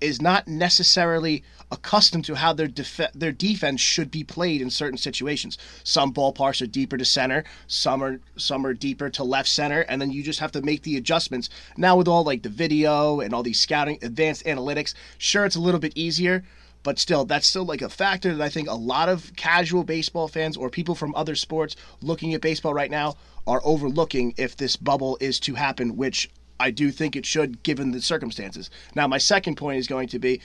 [0.00, 4.98] is not necessarily accustomed to how their def- their defense should be played in certain
[4.98, 5.58] situations.
[5.84, 10.00] Some ballparks are deeper to center, some are some are deeper to left center, and
[10.00, 11.48] then you just have to make the adjustments.
[11.76, 15.60] Now with all like the video and all these scouting advanced analytics, sure it's a
[15.60, 16.44] little bit easier,
[16.82, 20.28] but still that's still like a factor that I think a lot of casual baseball
[20.28, 24.76] fans or people from other sports looking at baseball right now are overlooking if this
[24.76, 28.70] bubble is to happen, which I do think it should given the circumstances.
[28.94, 30.40] Now, my second point is going to be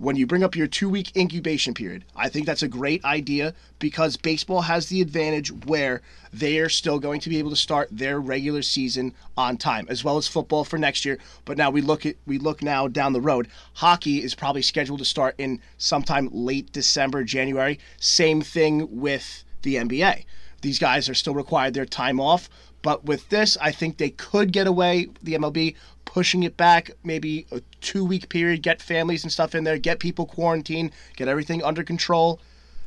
[0.00, 3.52] when you bring up your two week incubation period, I think that's a great idea
[3.78, 6.00] because baseball has the advantage where
[6.32, 10.02] they are still going to be able to start their regular season on time, as
[10.02, 11.18] well as football for next year.
[11.44, 13.48] But now we look at we look now down the road.
[13.74, 17.78] Hockey is probably scheduled to start in sometime late December, January.
[17.98, 20.24] Same thing with the NBA.
[20.62, 22.48] These guys are still required their time off.
[22.82, 25.74] But with this, I think they could get away, the MLB,
[26.10, 30.00] pushing it back maybe a two week period, get families and stuff in there, get
[30.00, 32.40] people quarantined, get everything under control,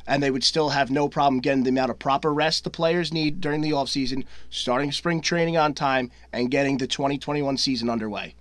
[0.05, 3.13] and they would still have no problem getting the amount of proper rest the players
[3.13, 8.35] need during the offseason, starting spring training on time, and getting the 2021 season underway.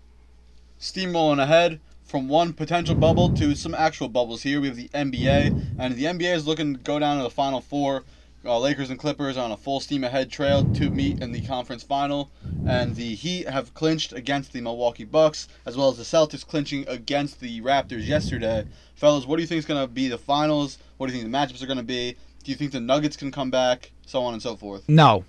[0.81, 4.61] Steamrolling ahead from one potential bubble to some actual bubbles here.
[4.61, 7.61] We have the NBA, and the NBA is looking to go down to the Final
[7.61, 8.03] Four.
[8.45, 11.85] Uh, Lakers and Clippers on a full steam ahead trail to meet in the conference
[11.85, 12.31] final,
[12.67, 16.85] and the Heat have clinched against the Milwaukee Bucks, as well as the Celtics clinching
[16.89, 18.67] against the Raptors yesterday.
[18.97, 20.79] Fellas, what do you think is going to be the finals?
[20.97, 22.17] What do you think the matchups are going to be?
[22.43, 23.93] Do you think the Nuggets can come back?
[24.07, 24.89] So on and so forth.
[24.89, 25.25] No.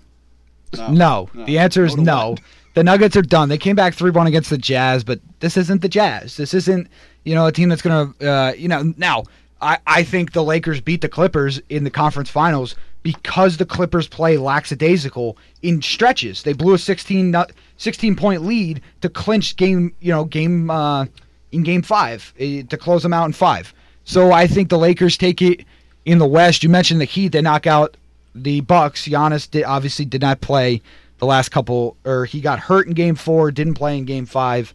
[0.76, 0.88] No.
[0.88, 1.30] no.
[1.34, 1.44] no.
[1.44, 2.36] The answer is no.
[2.74, 3.48] The Nuggets are done.
[3.48, 6.36] They came back 3 1 against the Jazz, but this isn't the Jazz.
[6.36, 6.88] This isn't,
[7.24, 9.22] you know, a team that's going to, uh, you know, now,
[9.60, 12.74] I, I think the Lakers beat the Clippers in the conference finals
[13.04, 16.42] because the Clippers play lackadaisical in stretches.
[16.42, 17.36] They blew a 16,
[17.76, 21.06] 16 point lead to clinch game, you know, game uh,
[21.52, 23.72] in game five eh, to close them out in five.
[24.04, 25.64] So I think the Lakers take it
[26.04, 26.64] in the West.
[26.64, 27.96] You mentioned the Heat; they knock out
[28.34, 29.06] the Bucks.
[29.06, 30.82] Giannis did, obviously did not play
[31.18, 34.74] the last couple, or he got hurt in Game Four, didn't play in Game Five.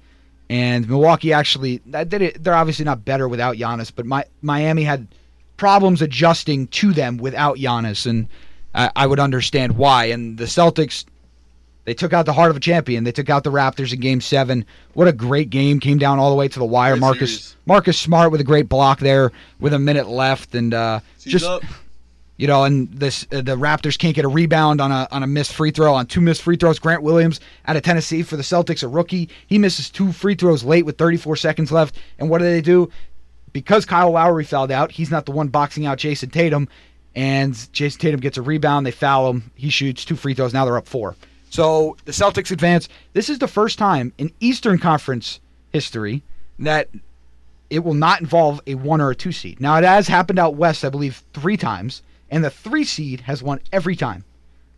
[0.52, 5.08] And Milwaukee actually, they're obviously not better without Giannis, but my, Miami had
[5.60, 8.28] problems adjusting to them without Giannis, and
[8.74, 10.06] I, I would understand why.
[10.06, 11.06] And the Celtics,
[11.86, 13.04] they took out the heart of a champion.
[13.04, 14.66] They took out the Raptors in Game Seven.
[14.94, 15.80] What a great game!
[15.80, 16.94] Came down all the way to the wire.
[16.94, 17.56] Great Marcus series.
[17.68, 21.62] Marcus Smart with a great block there with a minute left, and uh, just up.
[22.38, 25.28] you know, and this uh, the Raptors can't get a rebound on a on a
[25.28, 26.80] missed free throw on two missed free throws.
[26.80, 30.64] Grant Williams out of Tennessee for the Celtics, a rookie, he misses two free throws
[30.64, 31.98] late with 34 seconds left.
[32.18, 32.90] And what do they do?
[33.54, 36.68] Because Kyle Lowry fouled out, he's not the one boxing out Jayson Tatum,
[37.16, 38.86] and Jayson Tatum gets a rebound.
[38.86, 39.52] They foul him.
[39.56, 40.54] He shoots two free throws.
[40.54, 41.16] Now they're up four.
[41.50, 42.88] So the Celtics advance.
[43.14, 45.40] This is the first time in Eastern Conference
[45.72, 46.22] history
[46.60, 46.90] that
[47.70, 49.60] it will not involve a one or a two seed.
[49.60, 53.42] Now it has happened out west, I believe, three times, and the three seed has
[53.42, 54.24] won every time.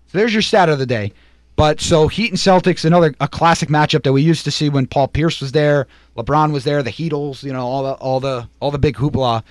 [0.07, 1.13] So there's your stat of the day.
[1.61, 4.87] But so Heat and Celtics, another a classic matchup that we used to see when
[4.87, 5.85] Paul Pierce was there,
[6.17, 9.43] LeBron was there, the Heatles, you know, all the all the all the big hoopla.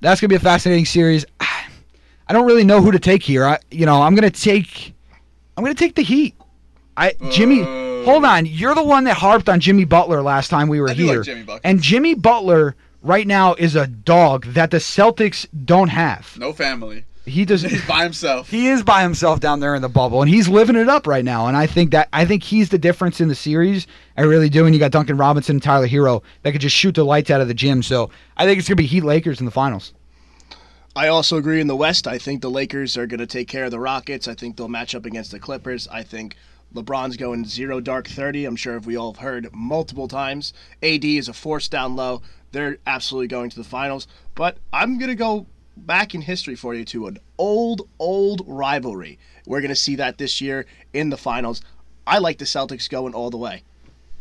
[0.00, 1.24] That's gonna be a fascinating series.
[1.40, 3.44] I don't really know who to take here.
[3.44, 4.92] I, you know, I'm gonna take,
[5.56, 6.34] I'm gonna take the Heat.
[6.96, 8.06] I Jimmy, Boo.
[8.06, 8.44] hold on.
[8.44, 11.12] You're the one that harped on Jimmy Butler last time we were I do like
[11.12, 16.36] here, Jimmy and Jimmy Butler right now is a dog that the Celtics don't have.
[16.36, 17.04] No family.
[17.24, 17.62] He does.
[17.62, 18.50] He's by himself.
[18.50, 21.24] He is by himself down there in the bubble, and he's living it up right
[21.24, 21.46] now.
[21.46, 23.86] And I think that I think he's the difference in the series.
[24.16, 24.66] I really do.
[24.66, 27.40] And you got Duncan Robinson and Tyler Herro that could just shoot the lights out
[27.40, 27.82] of the gym.
[27.82, 29.92] So I think it's gonna be Heat Lakers in the finals.
[30.94, 32.06] I also agree in the West.
[32.06, 34.28] I think the Lakers are going to take care of the Rockets.
[34.28, 35.88] I think they'll match up against the Clippers.
[35.88, 36.36] I think
[36.74, 38.44] LeBron's going zero dark 30.
[38.44, 40.52] I'm sure if we all have heard multiple times.
[40.82, 42.20] AD is a force down low.
[42.50, 44.06] They're absolutely going to the finals.
[44.34, 45.46] But I'm going to go
[45.76, 49.18] back in history for you to an old, old rivalry.
[49.46, 51.62] We're going to see that this year in the finals.
[52.06, 53.62] I like the Celtics going all the way.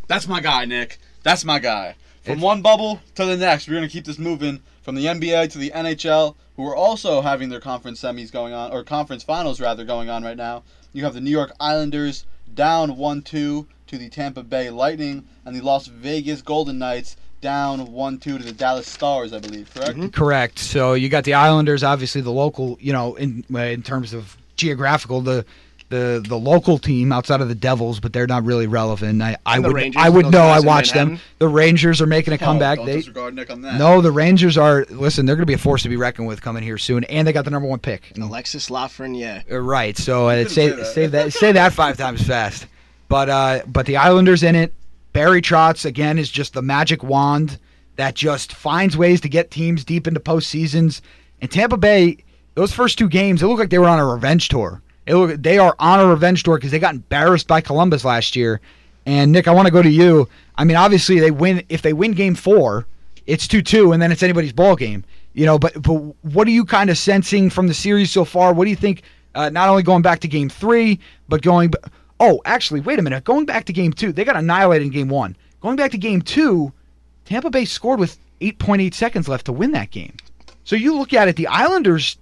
[0.08, 0.98] That's my guy, Nick.
[1.24, 1.96] That's my guy.
[2.24, 5.52] From one bubble to the next, we're going to keep this moving from the NBA
[5.52, 9.60] to the NHL, who are also having their conference semis going on, or conference finals
[9.60, 10.64] rather, going on right now.
[10.94, 15.56] You have the New York Islanders down 1 2 to the Tampa Bay Lightning, and
[15.56, 20.14] the Las Vegas Golden Knights down 1 2 to the Dallas Stars, I believe, correct?
[20.14, 20.60] Correct.
[20.60, 25.22] So you got the Islanders, obviously the local, you know, in in terms of geographical,
[25.22, 25.46] the
[25.90, 29.22] the the local team outside of the Devils, but they're not really relevant.
[29.22, 30.42] I I would Rangers, I would know.
[30.42, 31.20] I in watched them.
[31.40, 32.80] The Rangers are making a comeback.
[32.80, 33.78] Oh, don't they disregard Nick on that.
[33.78, 34.86] no, the Rangers are.
[34.90, 37.28] Listen, they're going to be a force to be reckoned with coming here soon, and
[37.28, 38.12] they got the number one pick.
[38.16, 39.52] And Alexis Lafreniere.
[39.52, 39.98] Uh, Right.
[39.98, 40.86] So uh, say say that.
[40.86, 42.68] say that say that five times fast.
[43.10, 44.74] But uh, but the Islanders in it.
[45.14, 47.60] Barry Trotz again is just the magic wand
[47.98, 51.02] that just finds ways to get teams deep into postseasons.
[51.42, 52.18] And Tampa Bay,
[52.56, 54.82] those first two games, it looked like they were on a revenge tour.
[55.06, 58.36] It look, they are on a revenge tour because they got embarrassed by Columbus last
[58.36, 58.62] year.
[59.06, 60.30] And Nick, I want to go to you.
[60.56, 62.86] I mean, obviously they win if they win Game Four,
[63.26, 65.04] it's two two, and then it's anybody's ball game.
[65.34, 68.54] You know, but but what are you kind of sensing from the series so far?
[68.54, 69.04] What do you think?
[69.34, 71.74] Uh, not only going back to Game Three, but going.
[72.24, 73.24] Oh, actually, wait a minute.
[73.24, 75.36] Going back to Game Two, they got annihilated in Game One.
[75.60, 76.72] Going back to Game Two,
[77.26, 80.16] Tampa Bay scored with 8.8 seconds left to win that game.
[80.64, 82.18] So you look at it, the Islanders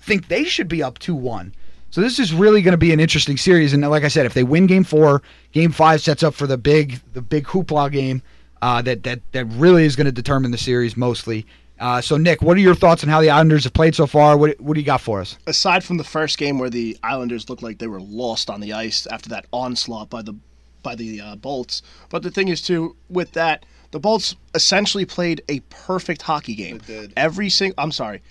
[0.00, 1.54] think they should be up 2 1.
[1.90, 3.74] So this is really going to be an interesting series.
[3.74, 5.22] And like I said, if they win Game Four,
[5.52, 8.22] Game Five sets up for the big the big hoopla game
[8.62, 11.46] uh, that that that really is going to determine the series mostly.
[11.80, 14.36] Uh, so Nick, what are your thoughts on how the Islanders have played so far?
[14.36, 15.36] What what do you got for us?
[15.46, 18.72] aside from the first game where the Islanders looked like they were lost on the
[18.72, 20.34] ice after that onslaught by the
[20.82, 25.40] by the uh, Bolts, but the thing is too with that the Bolts essentially played
[25.48, 26.78] a perfect hockey game.
[26.86, 27.12] They did.
[27.16, 28.22] Every single I'm sorry,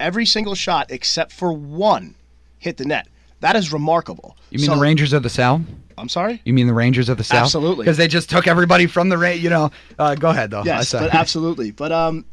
[0.00, 2.14] every single shot except for one
[2.58, 3.08] hit the net.
[3.40, 4.36] That is remarkable.
[4.50, 5.62] You mean So- the Rangers of the South?
[5.98, 6.40] I'm sorry.
[6.44, 7.42] You mean the Rangers of the South?
[7.42, 7.84] Absolutely.
[7.84, 10.64] because they just took everybody from the Ra- You know, uh, go ahead though.
[10.64, 11.70] Yes, but absolutely.
[11.72, 12.24] But um,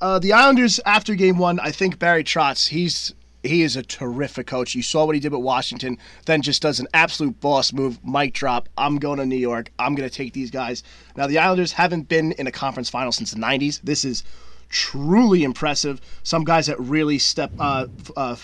[0.00, 4.46] uh, the Islanders after Game One, I think Barry Trotz, he's he is a terrific
[4.48, 4.74] coach.
[4.74, 8.34] You saw what he did with Washington, then just does an absolute boss move, mic
[8.34, 8.68] drop.
[8.76, 9.70] I'm going to New York.
[9.78, 10.82] I'm going to take these guys.
[11.16, 13.80] Now the Islanders haven't been in a conference final since the '90s.
[13.82, 14.24] This is
[14.68, 16.00] truly impressive.
[16.22, 17.86] Some guys that really step uh,
[18.16, 18.36] uh,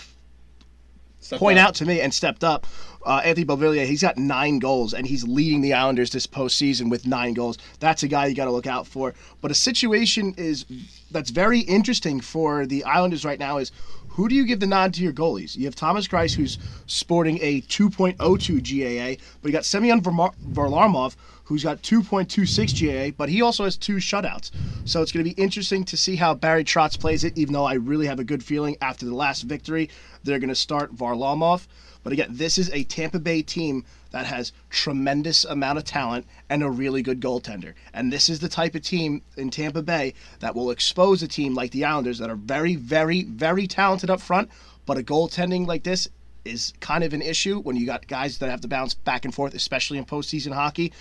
[1.23, 1.69] Step point up.
[1.69, 2.67] out to me and stepped up.
[3.05, 7.05] Uh, Anthony Beauvillier, he's got nine goals, and he's leading the Islanders this postseason with
[7.07, 7.57] nine goals.
[7.79, 9.13] That's a guy you got to look out for.
[9.41, 10.65] But a situation is
[11.11, 13.71] that's very interesting for the Islanders right now is
[14.13, 15.55] who do you give the nod to your goalies?
[15.55, 21.63] You have Thomas Greiss, who's sporting a 2.02 GAA, but you got Semyon Varlamov, who's
[21.63, 24.51] got 2.26 GAA, but he also has two shutouts.
[24.85, 27.65] So it's going to be interesting to see how Barry Trotz plays it, even though
[27.65, 29.89] I really have a good feeling after the last victory,
[30.23, 31.65] they're going to start Varlamov.
[32.03, 36.61] But again, this is a Tampa Bay team that has tremendous amount of talent and
[36.61, 37.73] a really good goaltender.
[37.93, 41.55] And this is the type of team in Tampa Bay that will expose a team
[41.55, 44.49] like the Islanders that are very, very, very talented up front,
[44.85, 46.09] but a goaltending like this
[46.45, 49.33] is kind of an issue when you got guys that have to bounce back and
[49.33, 50.91] forth, especially in postseason hockey.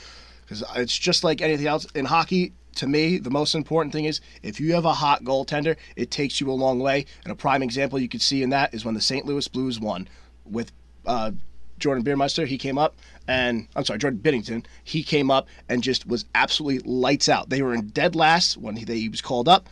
[0.43, 2.53] Because it's just like anything else in hockey.
[2.77, 6.41] To me, the most important thing is if you have a hot goaltender, it takes
[6.41, 7.05] you a long way.
[7.25, 9.27] And a prime example you could see in that is when the St.
[9.27, 10.09] Louis Blues won
[10.47, 10.73] with
[11.07, 11.33] uh,
[11.79, 12.47] Jordan Beermeister.
[12.47, 12.95] He came up
[13.29, 14.65] and I'm sorry, Jordan Binnington.
[14.85, 17.51] He came up and just was absolutely lights out.
[17.51, 19.69] They were in dead last when he, he was called up,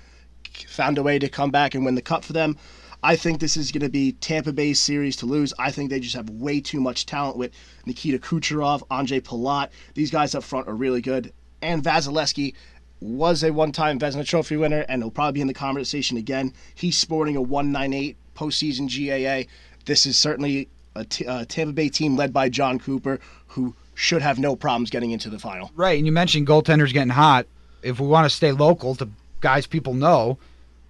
[0.68, 2.57] found a way to come back and win the cup for them.
[3.03, 5.55] I think this is going to be Tampa Bay's series to lose.
[5.59, 7.53] I think they just have way too much talent with
[7.87, 9.70] Nikita Kucherov, Andrei Palat.
[9.95, 11.33] These guys up front are really good.
[11.62, 12.55] And Vasilevskiy
[13.01, 16.53] was a one-time Vezina Trophy winner, and he'll probably be in the conversation again.
[16.74, 19.51] He's sporting a 198 postseason GAA.
[19.87, 24.22] This is certainly a t- uh, Tampa Bay team led by Jon Cooper, who should
[24.22, 25.70] have no problems getting into the final.
[25.74, 27.47] Right, and you mentioned goaltenders getting hot.
[27.82, 29.09] If we want to stay local to
[29.41, 30.38] guys people know,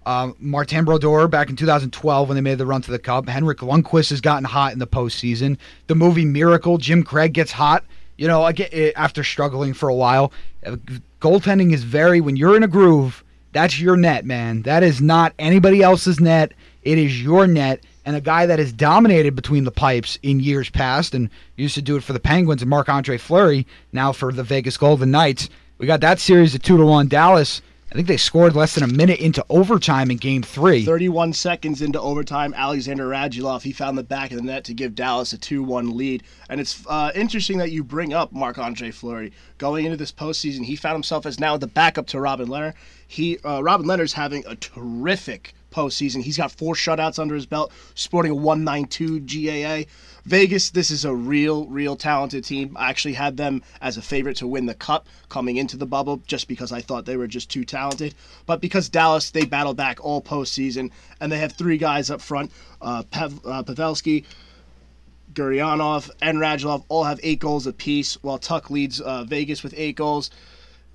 [0.05, 3.29] um, Martin Brodeur back in 2012 when they made the run to the Cup.
[3.29, 5.57] Henrik Lundqvist has gotten hot in the postseason.
[5.87, 7.83] The movie Miracle, Jim Craig gets hot.
[8.17, 10.31] You know, eh, after struggling for a while,
[10.63, 10.75] Uh,
[11.19, 13.23] goaltending is very when you're in a groove.
[13.51, 14.61] That's your net, man.
[14.61, 16.53] That is not anybody else's net.
[16.83, 17.83] It is your net.
[18.05, 21.81] And a guy that has dominated between the pipes in years past and used to
[21.81, 25.49] do it for the Penguins and Marc Andre Fleury, now for the Vegas Golden Knights.
[25.77, 27.07] We got that series at two to one.
[27.07, 27.61] Dallas.
[27.91, 30.85] I think they scored less than a minute into overtime in Game Three.
[30.85, 34.95] 31 seconds into overtime, Alexander Radulov, he found the back of the net to give
[34.95, 36.23] Dallas a 2-1 lead.
[36.49, 39.33] And it's uh, interesting that you bring up Marc-Andre Fleury.
[39.57, 42.75] Going into this postseason, he found himself as now the backup to Robin Leonard.
[43.07, 46.21] He, uh, Robin Leonard's having a terrific postseason.
[46.21, 49.89] He's got four shutouts under his belt, sporting a 192 GAA.
[50.25, 52.75] Vegas, this is a real, real talented team.
[52.77, 56.21] I actually had them as a favorite to win the cup coming into the bubble
[56.27, 58.13] just because I thought they were just too talented.
[58.45, 62.51] But because Dallas, they battled back all postseason, and they have three guys up front
[62.81, 64.25] uh, Pav- uh, Pavelski,
[65.33, 69.95] Gurianov, and Radulov all have eight goals apiece, while Tuch leads uh, Vegas with eight
[69.95, 70.29] goals.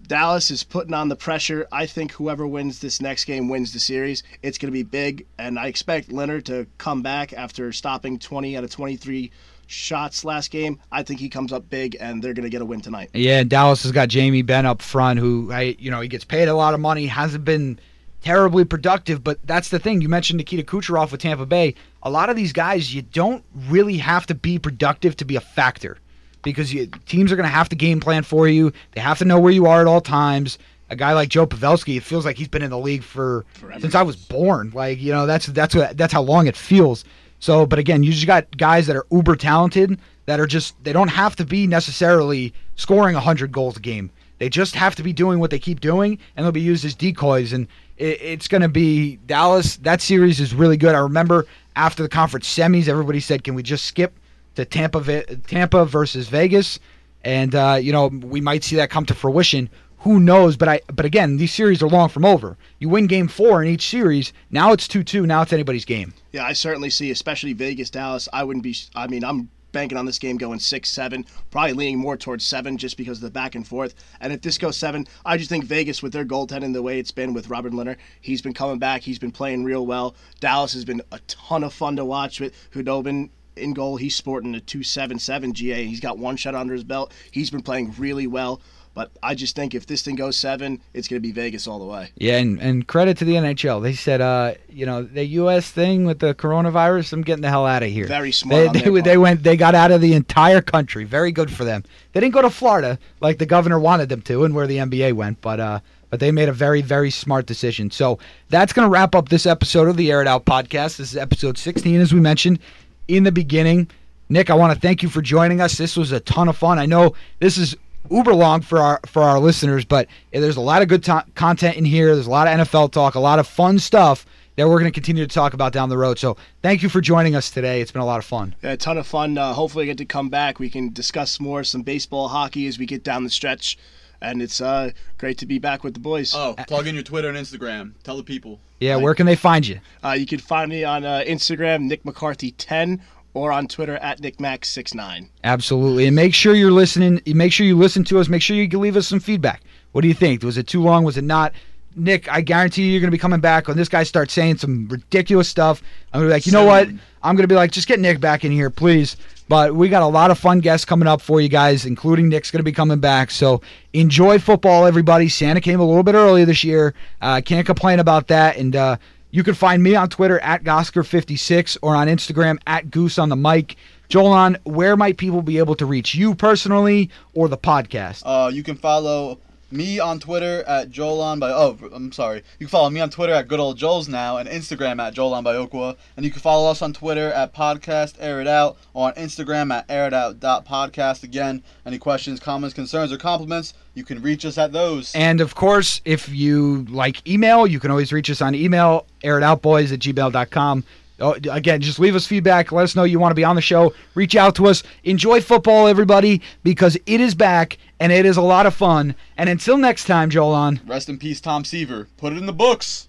[0.06, 1.66] Dallas is putting on the pressure.
[1.72, 4.22] I think whoever wins this next game wins the series.
[4.42, 8.56] It's going to be big, and I expect Leonard to come back after stopping 20
[8.56, 9.30] out of 23
[9.66, 10.80] shots last game.
[10.92, 13.10] I think he comes up big, and they're going to get a win tonight.
[13.12, 16.24] Yeah, and Dallas has got Jamie Benn up front, who I, you know, he gets
[16.24, 17.78] paid a lot of money, hasn't been
[18.22, 20.00] terribly productive, but that's the thing.
[20.00, 21.74] You mentioned Nikita Kucherov with Tampa Bay.
[22.02, 25.40] A lot of these guys, you don't really have to be productive to be a
[25.40, 25.98] factor
[26.46, 28.72] because you, teams are going to have to game plan for you.
[28.92, 30.58] They have to know where you are at all times.
[30.88, 33.80] A guy like Joe Pavelski, it feels like he's been in the league for Forever.
[33.80, 34.70] since I was born.
[34.72, 37.04] Like you know, that's that's what that's how long it feels.
[37.40, 40.92] So, but again, you just got guys that are uber talented that are just they
[40.92, 44.10] don't have to be necessarily scoring hundred goals a game.
[44.38, 46.94] They just have to be doing what they keep doing, and they'll be used as
[46.94, 47.52] decoys.
[47.52, 47.66] And
[47.96, 49.78] it, it's going to be Dallas.
[49.78, 50.94] That series is really good.
[50.94, 54.16] I remember after the conference semis, everybody said, "Can we just skip
[54.56, 56.78] to Tampa, Tampa versus Vegas?"
[57.24, 59.70] And uh, you know, we might see that come to fruition.
[60.00, 60.56] Who knows?
[60.56, 62.56] But I, but again, these series are long from over.
[62.78, 64.32] You win Game Four in each series.
[64.50, 65.26] Now it's two-two.
[65.26, 66.14] Now it's anybody's game.
[66.32, 68.28] Yeah, I certainly see, especially Vegas, Dallas.
[68.32, 68.76] I wouldn't be.
[68.94, 72.78] I mean, I'm banking on this game going six, seven, probably leaning more towards seven
[72.78, 73.94] just because of the back and forth.
[74.20, 77.10] And if this goes seven, I just think Vegas with their goaltending the way it's
[77.10, 79.02] been with Robert Leonard, he's been coming back.
[79.02, 80.14] He's been playing real well.
[80.40, 83.96] Dallas has been a ton of fun to watch with Khudobin in goal.
[83.96, 85.84] He's sporting a 277 GA.
[85.84, 87.12] He's got one shot under his belt.
[87.30, 88.60] He's been playing really well.
[88.96, 91.78] But I just think if this thing goes seven, it's going to be Vegas all
[91.78, 92.12] the way.
[92.16, 93.82] Yeah, and, and credit to the NHL.
[93.82, 95.70] They said, uh, you know, the U.S.
[95.70, 97.12] thing with the coronavirus.
[97.12, 98.06] I'm getting the hell out of here.
[98.06, 99.42] Very smart They they, they went.
[99.42, 101.04] They got out of the entire country.
[101.04, 101.84] Very good for them.
[102.12, 105.12] They didn't go to Florida like the governor wanted them to, and where the NBA
[105.12, 105.42] went.
[105.42, 107.90] But uh, but they made a very very smart decision.
[107.90, 110.96] So that's gonna wrap up this episode of the Air It Out podcast.
[110.96, 112.60] This is episode 16, as we mentioned
[113.08, 113.90] in the beginning.
[114.28, 115.78] Nick, I want to thank you for joining us.
[115.78, 116.78] This was a ton of fun.
[116.78, 117.76] I know this is
[118.10, 121.84] uber long for our for our listeners, but there's a lot of good content in
[121.84, 122.14] here.
[122.14, 124.26] There's a lot of NFL talk, a lot of fun stuff
[124.56, 126.18] that we're going to continue to talk about down the road.
[126.18, 127.80] So thank you for joining us today.
[127.80, 128.54] It's been a lot of fun.
[128.62, 129.36] Yeah, a ton of fun.
[129.38, 130.58] Uh, hopefully, I get to come back.
[130.58, 133.78] We can discuss more some baseball, hockey as we get down the stretch,
[134.20, 136.34] and it's uh, great to be back with the boys.
[136.34, 137.92] Oh, plug in your Twitter and Instagram.
[138.02, 138.60] Tell the people.
[138.80, 139.80] Yeah, where can they find you?
[140.04, 143.00] Uh, you can find me on uh, Instagram, Nick McCarthy 10,
[143.32, 145.28] or on Twitter at NickMax69.
[145.44, 147.20] Absolutely, and make sure you're listening.
[147.26, 148.28] Make sure you listen to us.
[148.28, 149.62] Make sure you can leave us some feedback.
[149.92, 150.42] What do you think?
[150.42, 151.04] Was it too long?
[151.04, 151.52] Was it not?
[151.98, 154.58] Nick, I guarantee you, you're going to be coming back when this guy starts saying
[154.58, 155.82] some ridiculous stuff.
[156.12, 156.88] I'm going to be like, you know what?
[157.22, 159.16] I'm going to be like, just get Nick back in here, please.
[159.48, 162.50] But we got a lot of fun guests coming up for you guys, including Nick's
[162.50, 163.30] going to be coming back.
[163.30, 163.62] So
[163.92, 165.28] enjoy football, everybody.
[165.28, 166.94] Santa came a little bit early this year.
[167.20, 168.56] Uh, can't complain about that.
[168.56, 168.96] And uh,
[169.30, 173.36] you can find me on Twitter at Gosker56 or on Instagram at Goose on the
[173.36, 173.76] mic.
[174.08, 178.22] Jolan, where might people be able to reach you personally or the podcast?
[178.24, 179.38] Uh, you can follow
[179.70, 182.42] me on Twitter at Joelon by oh I'm sorry.
[182.58, 185.44] You can follow me on Twitter at Good Old Joel's now and Instagram at Joelon
[185.44, 185.96] by Okwa.
[186.16, 189.72] And you can follow us on Twitter at Podcast Air It Out or on Instagram
[189.72, 191.22] at air it out dot airitOut.podcast.
[191.22, 195.14] Again, any questions, comments, concerns, or compliments, you can reach us at those.
[195.14, 199.92] And of course, if you like email, you can always reach us on email, airitOutboys
[199.92, 200.84] at gmail.com.
[201.18, 202.72] Oh, again, just leave us feedback.
[202.72, 203.94] Let us know you want to be on the show.
[204.14, 204.82] Reach out to us.
[205.04, 209.14] Enjoy football, everybody, because it is back and it is a lot of fun.
[209.38, 210.80] And until next time, Jolan.
[210.86, 212.08] Rest in peace, Tom Seaver.
[212.18, 213.08] Put it in the books.